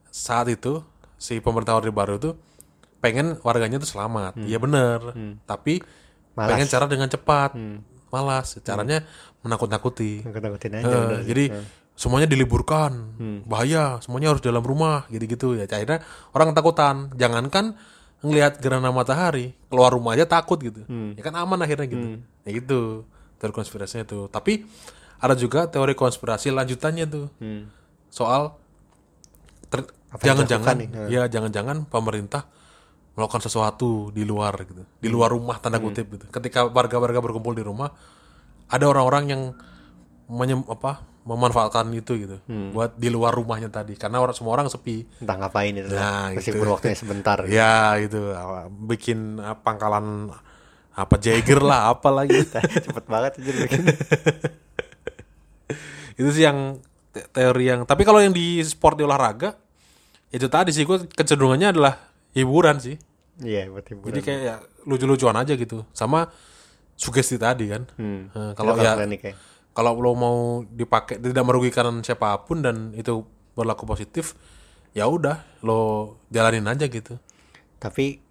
[0.09, 0.81] saat itu
[1.17, 2.35] si pemerintah Orde Baru tuh
[2.99, 4.41] pengen warganya tuh selamat.
[4.41, 5.13] Iya bener.
[5.45, 5.85] Tapi
[6.33, 6.49] Malas.
[6.51, 7.53] pengen cara dengan cepat.
[8.09, 8.57] Malas.
[8.61, 9.05] Caranya
[9.41, 10.25] menakut-nakuti.
[10.25, 11.21] Nakut-nakutin aja Eh, udah.
[11.23, 11.45] jadi
[11.95, 12.91] semuanya diliburkan,
[13.45, 15.69] bahaya, semuanya harus dalam rumah, gitu-gitu ya.
[15.69, 16.01] Akhirnya
[16.33, 16.95] orang ketakutan.
[17.15, 17.77] Jangankan
[18.25, 20.81] ngelihat gerhana matahari, keluar rumah aja takut gitu.
[21.15, 22.07] Ya kan aman akhirnya gitu.
[22.43, 23.05] Ya gitu.
[23.37, 24.33] Teori konspirasinya tuh.
[24.33, 24.65] Tapi
[25.21, 27.27] ada juga teori konspirasi lanjutannya tuh.
[28.09, 28.57] Soal
[29.69, 30.77] ter- yang jangan-jangan
[31.11, 32.47] ya jangan-jangan pemerintah
[33.15, 34.83] melakukan sesuatu di luar gitu.
[34.99, 36.25] Di luar rumah tanda kutip gitu.
[36.33, 37.93] Ketika warga-warga berkumpul di rumah
[38.67, 39.43] ada orang-orang yang
[40.25, 42.37] menyem, apa memanfaatkan itu gitu.
[42.71, 43.97] Buat di luar rumahnya tadi.
[43.97, 45.09] Karena orang semua orang sepi.
[45.25, 45.89] Entah ngapain itu.
[45.89, 46.75] Nah, meskipun gitu.
[46.77, 48.37] waktunya sebentar ya gitu
[48.85, 50.29] bikin uh, pangkalan
[50.95, 52.45] apa Jagger lah apa lagi.
[52.45, 53.83] Cepet banget aja bikin.
[56.21, 56.79] Itu sih yang
[57.11, 59.59] te- teori yang tapi kalau yang di sport di olahraga
[60.31, 61.95] itu tadi sih gue kecenderungannya adalah
[62.35, 62.95] hiburan sih.
[63.43, 64.15] Iya buat hiburan.
[64.15, 64.57] Jadi kayak ya,
[64.87, 65.83] lucu-lucuan aja gitu.
[65.91, 66.31] Sama
[66.95, 67.83] sugesti tadi kan.
[67.99, 68.31] Hmm.
[68.31, 69.35] Eh, kalau ya ya.
[69.75, 73.27] Kalau lo mau dipakai tidak merugikan siapa pun dan itu
[73.59, 74.39] berlaku positif
[74.95, 77.19] ya udah lo jalanin aja gitu.
[77.83, 78.23] Tapi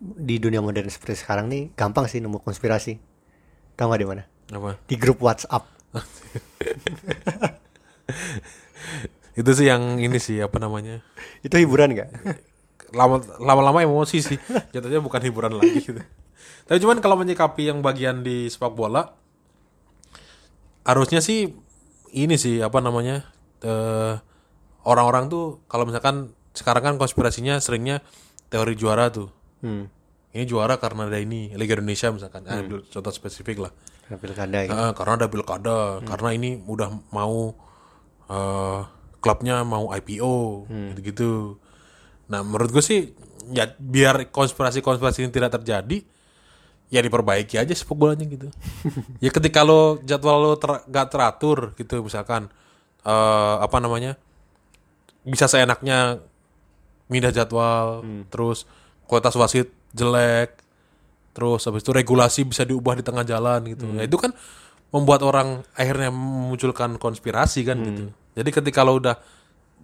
[0.00, 3.00] di dunia modern seperti sekarang nih gampang sih nemu konspirasi.
[3.74, 4.22] Tahu nggak di mana?
[4.52, 4.76] Apa?
[4.84, 5.64] Di grup WhatsApp.
[9.40, 11.00] Itu sih yang ini sih apa namanya?
[11.40, 11.96] Itu hiburan
[12.92, 14.38] lama lama-lama emosi sih.
[14.76, 16.04] Jatuhnya bukan hiburan lagi gitu.
[16.68, 19.19] Tapi cuman kalau menyikapi yang bagian di sepak bola
[20.84, 21.52] harusnya sih
[22.10, 23.26] ini sih apa namanya
[23.62, 24.14] eh,
[24.84, 28.02] orang-orang tuh kalau misalkan sekarang kan konspirasinya seringnya
[28.50, 29.30] teori juara tuh.
[29.60, 29.92] Hmm.
[30.30, 32.46] ini juara karena ada ini Liga Indonesia misalkan.
[32.46, 33.72] Ah, ambil contoh spesifik lah.
[34.06, 34.72] Karena pilkada gitu.
[34.78, 37.52] Ah, karena ada pilkada karena ini udah mau
[38.30, 38.80] eh,
[39.20, 41.58] klubnya mau IPO gitu-gitu.
[42.30, 43.10] Nah menurut gue sih
[43.50, 46.06] ya biar konspirasi-konspirasi ini tidak terjadi
[46.90, 48.50] ya diperbaiki aja sepak bolanya gitu.
[49.22, 52.50] Ya ketika lo jadwal lo ter, gak teratur gitu misalkan
[53.06, 54.18] eh apa namanya
[55.24, 56.20] bisa seenaknya
[57.06, 58.66] pindah jadwal terus
[59.06, 60.58] kualitas wasit jelek
[61.30, 63.86] terus habis itu regulasi bisa diubah di tengah jalan gitu.
[63.94, 64.34] Ya itu kan
[64.90, 68.10] membuat orang akhirnya memunculkan konspirasi kan gitu.
[68.34, 69.14] Jadi ketika lo udah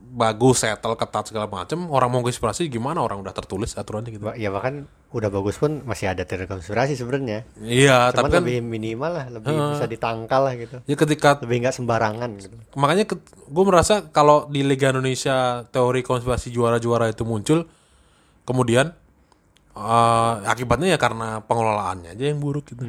[0.06, 4.24] bagus settle ketat segala macam orang mau konspirasi gimana orang udah tertulis aturannya gitu?
[4.38, 7.42] Ya bahkan udah bagus pun masih ada teori konspirasi sebenarnya.
[7.58, 10.76] Iya cuman tapi kan lebih minimal lah lebih bisa ditangkal lah gitu.
[10.86, 12.56] Ya ketika lebih nggak sembarangan gitu.
[12.78, 17.66] Makanya gue merasa kalau di Liga Indonesia teori konspirasi juara-juara itu muncul
[18.46, 18.94] kemudian
[19.74, 22.84] eh, akibatnya ya karena pengelolaannya aja yang buruk gitu.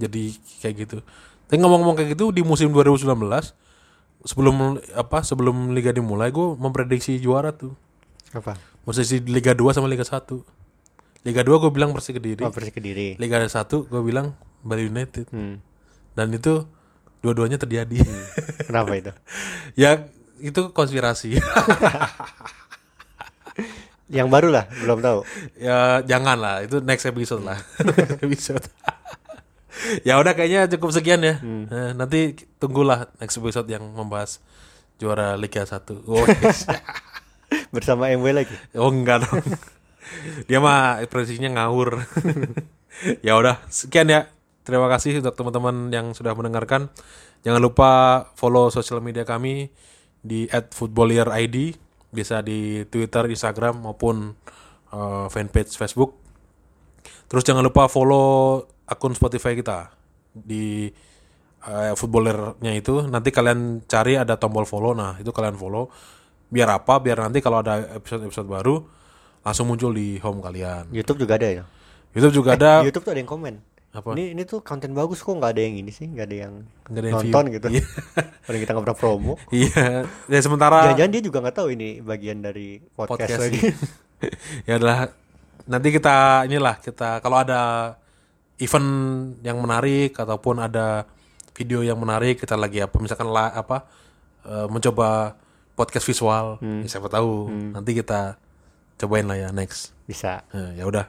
[0.00, 0.34] Jadi
[0.64, 0.96] kayak gitu.
[1.46, 3.12] Tapi ngomong-ngomong kayak gitu di musim 2019
[4.26, 7.72] sebelum apa sebelum liga dimulai gue memprediksi juara tuh.
[8.34, 8.58] Apa?
[8.82, 10.22] Posisi Liga 2 sama Liga 1
[11.26, 12.42] Liga 2 gue bilang Persik Kediri.
[12.46, 13.18] Oh Persik kediri.
[13.18, 14.34] Liga 1 gue bilang
[14.66, 15.30] Bali United.
[15.30, 15.62] Hmm.
[16.16, 16.64] dan itu
[17.20, 18.00] dua-duanya terjadi.
[18.66, 19.12] Kenapa itu?
[19.80, 20.08] Ya
[20.40, 21.36] itu konspirasi.
[24.16, 25.20] Yang baru lah belum tahu.
[25.60, 27.60] Ya jangan lah itu next episode lah.
[28.24, 28.64] Episode
[30.06, 31.38] ya udah kayaknya cukup sekian ya.
[31.42, 34.40] Eh, nanti tunggulah next episode yang membahas
[34.96, 36.66] juara Liga 1 oh, yes.
[37.70, 38.56] bersama MW lagi?
[38.74, 39.44] Oh enggak dong.
[40.48, 41.90] Dia mah prediksinya ngawur.
[43.20, 44.32] Ya udah sekian ya.
[44.64, 46.88] Terima kasih untuk teman-teman yang sudah mendengarkan.
[47.44, 47.90] Jangan lupa
[48.40, 49.68] follow sosial media kami
[50.24, 51.76] di @footballierid
[52.08, 54.32] bisa di Twitter, Instagram maupun
[54.96, 56.16] eh, fanpage Facebook.
[57.28, 59.90] Terus jangan lupa follow akun Spotify kita
[60.32, 60.90] di
[61.62, 64.94] eh, footballernya itu nanti kalian cari ada tombol follow.
[64.94, 65.90] Nah itu kalian follow.
[66.46, 67.02] Biar apa?
[67.02, 68.86] Biar nanti kalau ada episode-episode baru
[69.42, 70.90] langsung muncul di home kalian.
[70.94, 71.64] YouTube juga ada ya?
[72.14, 72.82] YouTube juga ada.
[72.86, 73.56] YouTube tuh ada yang komen.
[73.96, 74.12] Apa?
[74.12, 77.00] ini ini tuh konten bagus kok nggak ada yang ini sih nggak ada yang Nggak
[77.00, 77.54] ada yang nonton view.
[77.56, 77.66] gitu.
[77.72, 77.84] Iya.
[78.44, 79.34] Padahal kita nggak pernah promo.
[79.56, 79.84] Iya.
[80.28, 83.40] Ya sementara jangan-jangan dia juga nggak tahu ini bagian dari podcast, podcast.
[83.40, 83.60] lagi.
[84.68, 85.12] Ya adalah
[85.64, 87.60] nanti kita inilah kita kalau ada
[88.58, 88.88] event
[89.40, 91.04] yang menarik ataupun ada
[91.52, 93.84] video yang menarik kita lagi apa misalkan la, apa
[94.44, 95.36] eh, mencoba
[95.72, 96.80] podcast visual Hmm.
[96.84, 98.40] ya siapa tahu nanti kita
[98.96, 99.92] cobain lah ya next.
[100.08, 100.40] Bisa.
[100.50, 101.04] Eh, ya udah.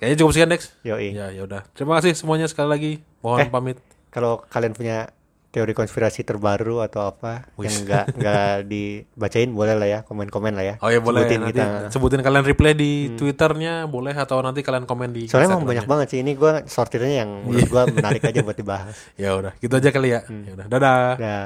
[0.00, 0.68] Kayaknya cukup sekian next.
[0.82, 1.12] Yoi.
[1.12, 1.68] Ya ya udah.
[1.76, 2.92] Terima kasih semuanya sekali lagi.
[3.20, 3.48] Mohon Eh.
[3.48, 3.78] pamit.
[4.08, 5.10] kalau kalian punya
[5.54, 7.70] teori konspirasi terbaru atau apa Wis.
[7.70, 11.52] yang enggak enggak dibacain boleh lah ya komen-komen lah ya oh ya boleh Sebutin nanti
[11.54, 11.88] kita Hmm.
[11.88, 16.06] sebutin kalian reply di twitternya boleh atau nanti kalian komen di soalnya emang banyak banget
[16.10, 19.88] sih ini gua sortirnya yang menurut gua menarik aja buat dibahas ya udah gitu aja
[19.88, 20.42] kali ya Hmm.
[20.42, 21.38] ya udah dadah ya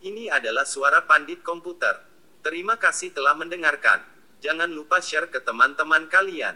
[0.00, 2.00] Ini adalah suara pandit komputer.
[2.40, 4.00] Terima kasih telah mendengarkan.
[4.38, 6.54] Jangan lupa share ke teman-teman kalian.